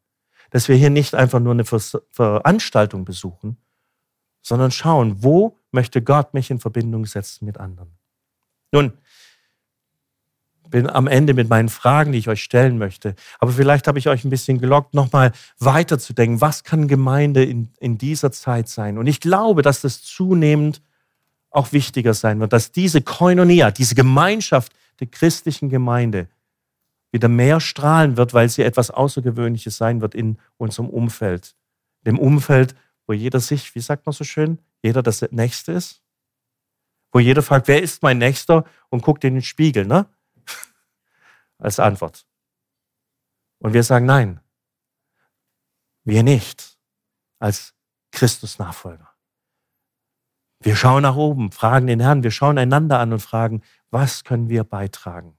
Dass 0.51 0.69
wir 0.69 0.77
hier 0.77 0.89
nicht 0.89 1.15
einfach 1.15 1.39
nur 1.39 1.53
eine 1.53 1.65
Veranstaltung 1.65 3.05
besuchen, 3.05 3.59
sondern 4.41 4.71
schauen, 4.71 5.23
wo 5.23 5.59
möchte 5.71 6.03
Gott 6.03 6.33
mich 6.33 6.51
in 6.51 6.59
Verbindung 6.59 7.05
setzen 7.05 7.45
mit 7.45 7.59
anderen. 7.59 7.99
Nun, 8.73 8.95
bin 10.71 10.89
am 10.89 11.07
Ende 11.07 11.35
mit 11.35 11.49
meinen 11.49 11.69
Fragen, 11.69 12.13
die 12.13 12.19
ich 12.19 12.29
euch 12.29 12.43
stellen 12.43 12.79
möchte. 12.79 13.15
Aber 13.39 13.53
vielleicht 13.53 13.87
habe 13.87 13.99
ich 13.99 14.09
euch 14.09 14.25
ein 14.25 14.31
bisschen 14.31 14.61
gelockt, 14.61 14.95
nochmal 14.95 15.33
weiterzudenken. 15.59 16.41
Was 16.41 16.65
kann 16.65 16.89
Gemeinde 16.89 17.45
in, 17.45 17.69
in 17.79 17.99
dieser 17.99 18.33
Zeit 18.33 18.69
sein? 18.69 18.99
Und 18.99 19.07
ich 19.07 19.21
glaube, 19.21 19.63
dass 19.63 19.81
das 19.81 20.03
zunehmend 20.03 20.83
auch 21.51 21.73
wichtiger 21.73 22.15
sein 22.15 22.41
wird, 22.41 22.53
dass 22.53 22.73
diese 22.73 23.01
Koinonia, 23.01 23.71
diese 23.71 23.95
Gemeinschaft 23.95 24.73
der 25.01 25.07
christlichen 25.07 25.69
Gemeinde 25.69 26.29
wieder 27.11 27.29
mehr 27.29 27.61
strahlen 27.61 28.17
wird, 28.17 28.35
weil 28.35 28.49
sie 28.49 28.63
etwas 28.63 28.91
Außergewöhnliches 28.91 29.77
sein 29.77 30.01
wird 30.01 30.15
in 30.15 30.39
unserem 30.57 30.91
Umfeld. 30.91 31.57
Dem 32.07 32.19
Umfeld, 32.19 32.75
wo 33.07 33.13
jeder 33.13 33.41
sich, 33.41 33.75
wie 33.75 33.81
sagt 33.81 34.05
man 34.07 34.13
so 34.13 34.25
schön, 34.25 34.59
jeder 34.83 35.03
das 35.03 35.23
Nächste 35.31 35.73
ist. 35.73 36.03
Wo 37.11 37.19
jeder 37.19 37.43
fragt, 37.43 37.69
wer 37.69 37.83
ist 37.83 38.03
mein 38.03 38.19
Nächster 38.19 38.65
und 38.91 39.03
guckt 39.03 39.25
in 39.25 39.35
den 39.35 39.43
Spiegel, 39.43 39.87
ne? 39.87 40.07
Als 41.59 41.79
Antwort. 41.79 42.27
Und 43.59 43.73
wir 43.73 43.83
sagen 43.83 44.07
nein. 44.07 44.41
Wir 46.05 46.23
nicht 46.23 46.79
als 47.39 47.75
Christus-Nachfolger. 48.13 49.09
Wir 50.61 50.75
schauen 50.75 51.03
nach 51.03 51.17
oben, 51.17 51.53
fragen 51.53 51.87
den 51.87 52.01
Herrn, 52.01 52.23
wir 52.23 52.31
schauen 52.31 52.59
einander 52.59 52.99
an 52.99 53.13
und 53.13 53.21
fragen, 53.21 53.63
was 53.91 54.25
können 54.25 54.49
wir 54.49 54.65
beitragen? 54.65 55.39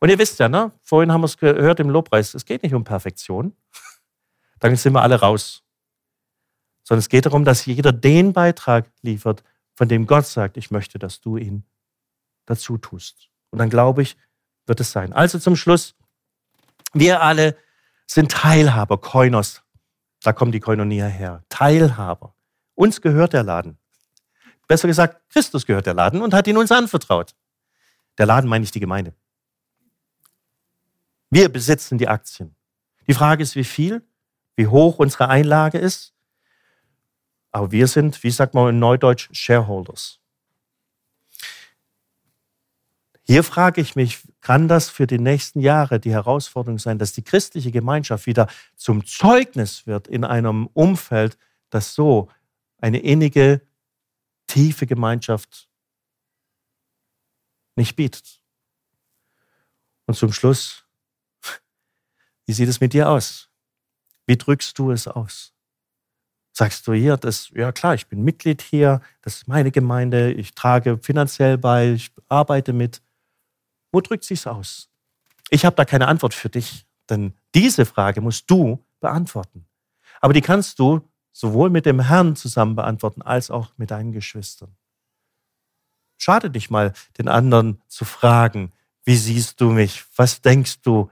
Und 0.00 0.08
ihr 0.08 0.18
wisst 0.18 0.38
ja, 0.40 0.48
ne? 0.48 0.72
vorhin 0.82 1.12
haben 1.12 1.20
wir 1.20 1.26
es 1.26 1.36
gehört 1.36 1.78
im 1.78 1.90
Lobpreis, 1.90 2.34
es 2.34 2.44
geht 2.44 2.62
nicht 2.62 2.74
um 2.74 2.84
Perfektion. 2.84 3.54
Dann 4.58 4.74
sind 4.76 4.94
wir 4.94 5.02
alle 5.02 5.20
raus. 5.20 5.62
Sondern 6.84 7.00
es 7.00 7.08
geht 7.08 7.26
darum, 7.26 7.44
dass 7.44 7.66
jeder 7.66 7.92
den 7.92 8.32
Beitrag 8.32 8.90
liefert, 9.02 9.44
von 9.74 9.88
dem 9.88 10.06
Gott 10.06 10.26
sagt, 10.26 10.56
ich 10.56 10.70
möchte, 10.70 10.98
dass 10.98 11.20
du 11.20 11.36
ihn 11.36 11.64
dazu 12.46 12.78
tust. 12.78 13.30
Und 13.50 13.58
dann 13.58 13.70
glaube 13.70 14.02
ich, 14.02 14.16
wird 14.66 14.80
es 14.80 14.92
sein. 14.92 15.12
Also 15.12 15.38
zum 15.38 15.56
Schluss, 15.56 15.94
wir 16.92 17.22
alle 17.22 17.56
sind 18.06 18.30
Teilhaber, 18.30 18.98
Koinos. 18.98 19.62
Da 20.22 20.32
kommt 20.32 20.54
die 20.54 20.60
Koinonia 20.60 21.06
her. 21.06 21.44
Teilhaber. 21.48 22.34
Uns 22.74 23.00
gehört 23.00 23.32
der 23.32 23.42
Laden. 23.42 23.78
Besser 24.68 24.88
gesagt, 24.88 25.20
Christus 25.30 25.66
gehört 25.66 25.86
der 25.86 25.94
Laden 25.94 26.22
und 26.22 26.32
hat 26.32 26.46
ihn 26.46 26.56
uns 26.56 26.70
anvertraut. 26.70 27.34
Der 28.18 28.26
Laden 28.26 28.48
meine 28.48 28.64
ich 28.64 28.70
die 28.70 28.80
Gemeinde. 28.80 29.14
Wir 31.30 31.48
besitzen 31.50 31.98
die 31.98 32.08
Aktien. 32.08 32.54
Die 33.06 33.14
Frage 33.14 33.42
ist, 33.42 33.56
wie 33.56 33.64
viel, 33.64 34.06
wie 34.54 34.66
hoch 34.66 34.98
unsere 34.98 35.28
Einlage 35.28 35.78
ist. 35.78 36.14
Aber 37.50 37.70
wir 37.72 37.86
sind, 37.86 38.22
wie 38.22 38.30
sagt 38.30 38.54
man 38.54 38.68
in 38.70 38.78
Neudeutsch, 38.78 39.28
Shareholders. 39.32 40.21
Hier 43.32 43.44
frage 43.44 43.80
ich 43.80 43.96
mich, 43.96 44.18
kann 44.42 44.68
das 44.68 44.90
für 44.90 45.06
die 45.06 45.18
nächsten 45.18 45.60
Jahre 45.60 45.98
die 45.98 46.12
Herausforderung 46.12 46.78
sein, 46.78 46.98
dass 46.98 47.14
die 47.14 47.22
christliche 47.22 47.70
Gemeinschaft 47.70 48.26
wieder 48.26 48.46
zum 48.76 49.06
Zeugnis 49.06 49.86
wird 49.86 50.06
in 50.06 50.24
einem 50.24 50.66
Umfeld, 50.74 51.38
das 51.70 51.94
so 51.94 52.28
eine 52.76 52.98
innige, 52.98 53.62
tiefe 54.48 54.86
Gemeinschaft 54.86 55.70
nicht 57.74 57.96
bietet? 57.96 58.42
Und 60.04 60.12
zum 60.12 60.30
Schluss, 60.34 60.84
wie 62.44 62.52
sieht 62.52 62.68
es 62.68 62.82
mit 62.82 62.92
dir 62.92 63.08
aus? 63.08 63.48
Wie 64.26 64.36
drückst 64.36 64.78
du 64.78 64.90
es 64.90 65.08
aus? 65.08 65.54
Sagst 66.52 66.86
du 66.86 66.92
hier, 66.92 67.16
das, 67.16 67.48
ja 67.54 67.72
klar, 67.72 67.94
ich 67.94 68.08
bin 68.08 68.24
Mitglied 68.24 68.60
hier, 68.60 69.00
das 69.22 69.36
ist 69.36 69.48
meine 69.48 69.70
Gemeinde, 69.70 70.34
ich 70.34 70.54
trage 70.54 70.98
finanziell 70.98 71.56
bei, 71.56 71.92
ich 71.92 72.12
arbeite 72.28 72.74
mit. 72.74 73.00
Wo 73.92 74.00
drückt 74.00 74.24
sich's 74.24 74.46
aus? 74.46 74.90
Ich 75.50 75.64
habe 75.64 75.76
da 75.76 75.84
keine 75.84 76.08
Antwort 76.08 76.34
für 76.34 76.48
dich, 76.48 76.86
denn 77.10 77.34
diese 77.54 77.84
Frage 77.84 78.20
musst 78.20 78.50
du 78.50 78.84
beantworten. 79.00 79.66
Aber 80.20 80.32
die 80.32 80.40
kannst 80.40 80.78
du 80.78 81.06
sowohl 81.32 81.70
mit 81.70 81.86
dem 81.86 82.00
Herrn 82.00 82.34
zusammen 82.36 82.74
beantworten 82.74 83.22
als 83.22 83.50
auch 83.50 83.72
mit 83.76 83.90
deinen 83.90 84.12
Geschwistern. 84.12 84.74
Schade 86.16 86.50
dich 86.50 86.70
mal, 86.70 86.92
den 87.18 87.28
anderen 87.28 87.82
zu 87.88 88.04
fragen, 88.04 88.72
wie 89.04 89.16
siehst 89.16 89.60
du 89.60 89.70
mich? 89.70 90.04
Was 90.16 90.40
denkst 90.40 90.80
du, 90.82 91.10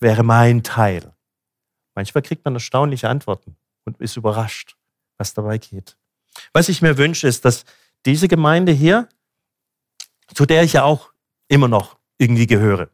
wäre 0.00 0.22
mein 0.22 0.62
Teil? 0.62 1.14
Manchmal 1.94 2.22
kriegt 2.22 2.44
man 2.44 2.54
erstaunliche 2.54 3.08
Antworten 3.08 3.56
und 3.84 4.00
ist 4.00 4.16
überrascht, 4.16 4.76
was 5.16 5.32
dabei 5.32 5.58
geht. 5.58 5.96
Was 6.52 6.68
ich 6.68 6.82
mir 6.82 6.98
wünsche, 6.98 7.28
ist, 7.28 7.44
dass 7.44 7.64
diese 8.04 8.28
Gemeinde 8.28 8.72
hier, 8.72 9.08
zu 10.34 10.44
der 10.44 10.64
ich 10.64 10.74
ja 10.74 10.82
auch 10.82 11.12
immer 11.48 11.68
noch 11.68 11.96
irgendwie 12.18 12.46
gehöre. 12.46 12.90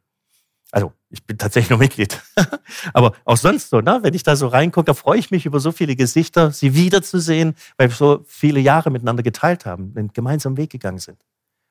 Also 0.71 0.93
ich 1.11 1.25
bin 1.25 1.37
tatsächlich 1.37 1.71
nur 1.71 1.79
Mitglied. 1.79 2.21
Aber 2.95 3.13
auch 3.25 3.37
sonst 3.37 3.69
so, 3.69 3.81
ne? 3.81 4.01
wenn 4.03 4.15
ich 4.15 4.23
da 4.23 4.37
so 4.37 4.49
reingucke, 4.49 4.87
da 4.87 4.95
freue 4.95 5.19
ich 5.19 5.31
mich 5.31 5.45
über 5.45 5.61
so 5.61 5.71
viele 5.71 5.95
Gesichter, 5.95 6.51
sie 6.51 6.75
wiederzusehen, 6.75 7.55
weil 7.77 7.91
wir 7.91 7.95
so 7.95 8.25
viele 8.27 8.59
Jahre 8.59 8.91
miteinander 8.91 9.23
geteilt 9.23 9.67
haben, 9.67 9.93
einen 9.97 10.13
gemeinsamen 10.13 10.57
Weg 10.57 10.71
gegangen 10.71 10.99
sind. 10.99 11.19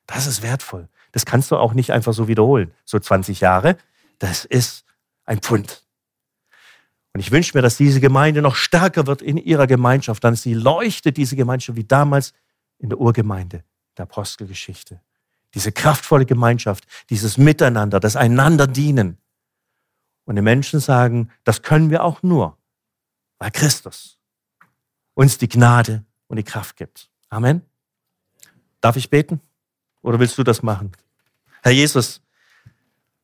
Das 0.06 0.26
ist 0.26 0.42
wertvoll. 0.42 0.88
Das 1.10 1.26
kannst 1.26 1.50
du 1.50 1.56
auch 1.56 1.74
nicht 1.74 1.92
einfach 1.92 2.12
so 2.12 2.28
wiederholen. 2.28 2.72
So 2.84 2.98
20 2.98 3.40
Jahre, 3.40 3.76
das 4.18 4.44
ist 4.44 4.84
ein 5.24 5.40
Pfund. 5.40 5.84
Und 7.12 7.20
ich 7.20 7.30
wünsche 7.30 7.56
mir, 7.56 7.62
dass 7.62 7.76
diese 7.76 8.00
Gemeinde 8.00 8.40
noch 8.40 8.54
stärker 8.54 9.06
wird 9.06 9.20
in 9.20 9.36
ihrer 9.36 9.66
Gemeinschaft, 9.66 10.22
dann 10.24 10.36
sie 10.36 10.54
leuchtet, 10.54 11.16
diese 11.16 11.36
Gemeinschaft, 11.36 11.76
wie 11.76 11.84
damals 11.84 12.32
in 12.78 12.88
der 12.88 12.98
Urgemeinde 12.98 13.64
der 13.98 14.04
Apostelgeschichte. 14.04 15.00
Diese 15.54 15.72
kraftvolle 15.72 16.26
Gemeinschaft, 16.26 16.86
dieses 17.10 17.36
Miteinander, 17.36 18.00
das 18.00 18.16
einander 18.16 18.66
dienen. 18.66 19.18
Und 20.24 20.36
die 20.36 20.42
Menschen 20.42 20.80
sagen, 20.80 21.30
das 21.44 21.62
können 21.62 21.90
wir 21.90 22.04
auch 22.04 22.22
nur, 22.22 22.56
weil 23.38 23.50
Christus 23.50 24.18
uns 25.14 25.38
die 25.38 25.48
Gnade 25.48 26.04
und 26.28 26.36
die 26.36 26.44
Kraft 26.44 26.76
gibt. 26.76 27.10
Amen. 27.28 27.62
Darf 28.80 28.96
ich 28.96 29.10
beten? 29.10 29.40
Oder 30.00 30.18
willst 30.18 30.38
du 30.38 30.42
das 30.42 30.62
machen? 30.62 30.92
Herr 31.62 31.72
Jesus, 31.72 32.20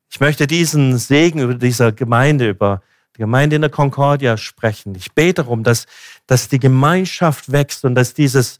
ich 0.09 0.19
möchte 0.19 0.47
diesen 0.47 0.97
Segen 0.97 1.39
über 1.39 1.53
dieser 1.53 1.91
Gemeinde, 1.91 2.49
über 2.49 2.81
die 3.15 3.19
Gemeinde 3.19 3.57
in 3.57 3.61
der 3.61 3.69
Concordia 3.69 4.37
sprechen. 4.37 4.95
Ich 4.95 5.13
bete 5.13 5.43
darum, 5.43 5.63
dass, 5.63 5.85
dass 6.25 6.47
die 6.47 6.59
Gemeinschaft 6.59 7.51
wächst 7.51 7.85
und 7.85 7.95
dass 7.95 8.13
dieses, 8.13 8.59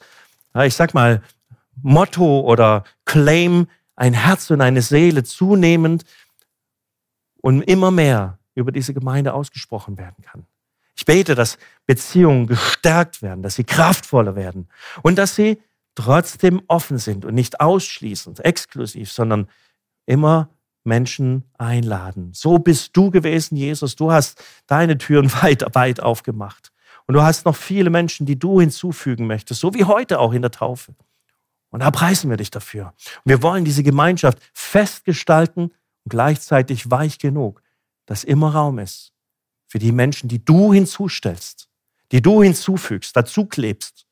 ich 0.63 0.75
sag 0.75 0.93
mal, 0.93 1.23
Motto 1.83 2.41
oder 2.41 2.83
Claim, 3.05 3.67
ein 3.95 4.13
Herz 4.13 4.49
und 4.51 4.61
eine 4.61 4.81
Seele 4.81 5.23
zunehmend 5.23 6.03
und 7.41 7.61
immer 7.63 7.91
mehr 7.91 8.39
über 8.55 8.71
diese 8.71 8.93
Gemeinde 8.93 9.33
ausgesprochen 9.33 9.97
werden 9.97 10.23
kann. 10.23 10.45
Ich 10.95 11.05
bete, 11.05 11.35
dass 11.35 11.57
Beziehungen 11.85 12.47
gestärkt 12.47 13.21
werden, 13.21 13.41
dass 13.41 13.55
sie 13.55 13.63
kraftvoller 13.63 14.35
werden 14.35 14.67
und 15.01 15.17
dass 15.17 15.35
sie 15.35 15.61
trotzdem 15.95 16.61
offen 16.67 16.97
sind 16.97 17.25
und 17.25 17.35
nicht 17.35 17.61
ausschließend, 17.61 18.43
exklusiv, 18.43 19.11
sondern 19.11 19.47
immer 20.05 20.49
Menschen 20.83 21.45
einladen. 21.57 22.31
So 22.33 22.59
bist 22.59 22.95
du 22.97 23.11
gewesen, 23.11 23.55
Jesus. 23.55 23.95
Du 23.95 24.11
hast 24.11 24.43
deine 24.67 24.97
Türen 24.97 25.31
weit, 25.41 25.63
weit 25.73 26.01
aufgemacht. 26.01 26.71
Und 27.07 27.15
du 27.15 27.23
hast 27.23 27.45
noch 27.45 27.55
viele 27.55 27.89
Menschen, 27.89 28.25
die 28.25 28.37
du 28.37 28.59
hinzufügen 28.59 29.25
möchtest, 29.25 29.61
so 29.61 29.73
wie 29.73 29.85
heute 29.85 30.19
auch 30.19 30.33
in 30.33 30.41
der 30.41 30.51
Taufe. 30.51 30.93
Und 31.69 31.81
da 31.81 31.91
preisen 31.91 32.29
wir 32.29 32.37
dich 32.37 32.51
dafür. 32.51 32.93
Und 33.23 33.25
wir 33.25 33.41
wollen 33.41 33.65
diese 33.65 33.83
Gemeinschaft 33.83 34.39
festgestalten 34.53 35.65
und 35.65 36.09
gleichzeitig 36.09 36.89
weich 36.89 37.19
genug, 37.19 37.61
dass 38.05 38.23
immer 38.23 38.53
Raum 38.53 38.79
ist 38.79 39.13
für 39.67 39.79
die 39.79 39.91
Menschen, 39.91 40.27
die 40.27 40.43
du 40.43 40.73
hinzustellst, 40.73 41.69
die 42.11 42.21
du 42.21 42.41
hinzufügst, 42.41 43.15
dazu 43.15 43.45
klebst. 43.45 44.07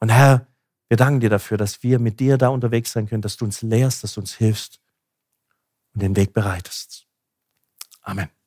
Und 0.00 0.08
Herr, 0.08 0.46
wir 0.88 0.96
danken 0.96 1.20
dir 1.20 1.30
dafür, 1.30 1.58
dass 1.58 1.82
wir 1.82 1.98
mit 1.98 2.18
dir 2.18 2.38
da 2.38 2.48
unterwegs 2.48 2.92
sein 2.92 3.06
können, 3.06 3.22
dass 3.22 3.36
du 3.36 3.44
uns 3.44 3.62
lehrst, 3.62 4.02
dass 4.02 4.14
du 4.14 4.20
uns 4.20 4.34
hilfst 4.34 4.80
und 5.94 6.02
den 6.02 6.16
Weg 6.16 6.32
bereitest. 6.32 7.06
Amen. 8.02 8.41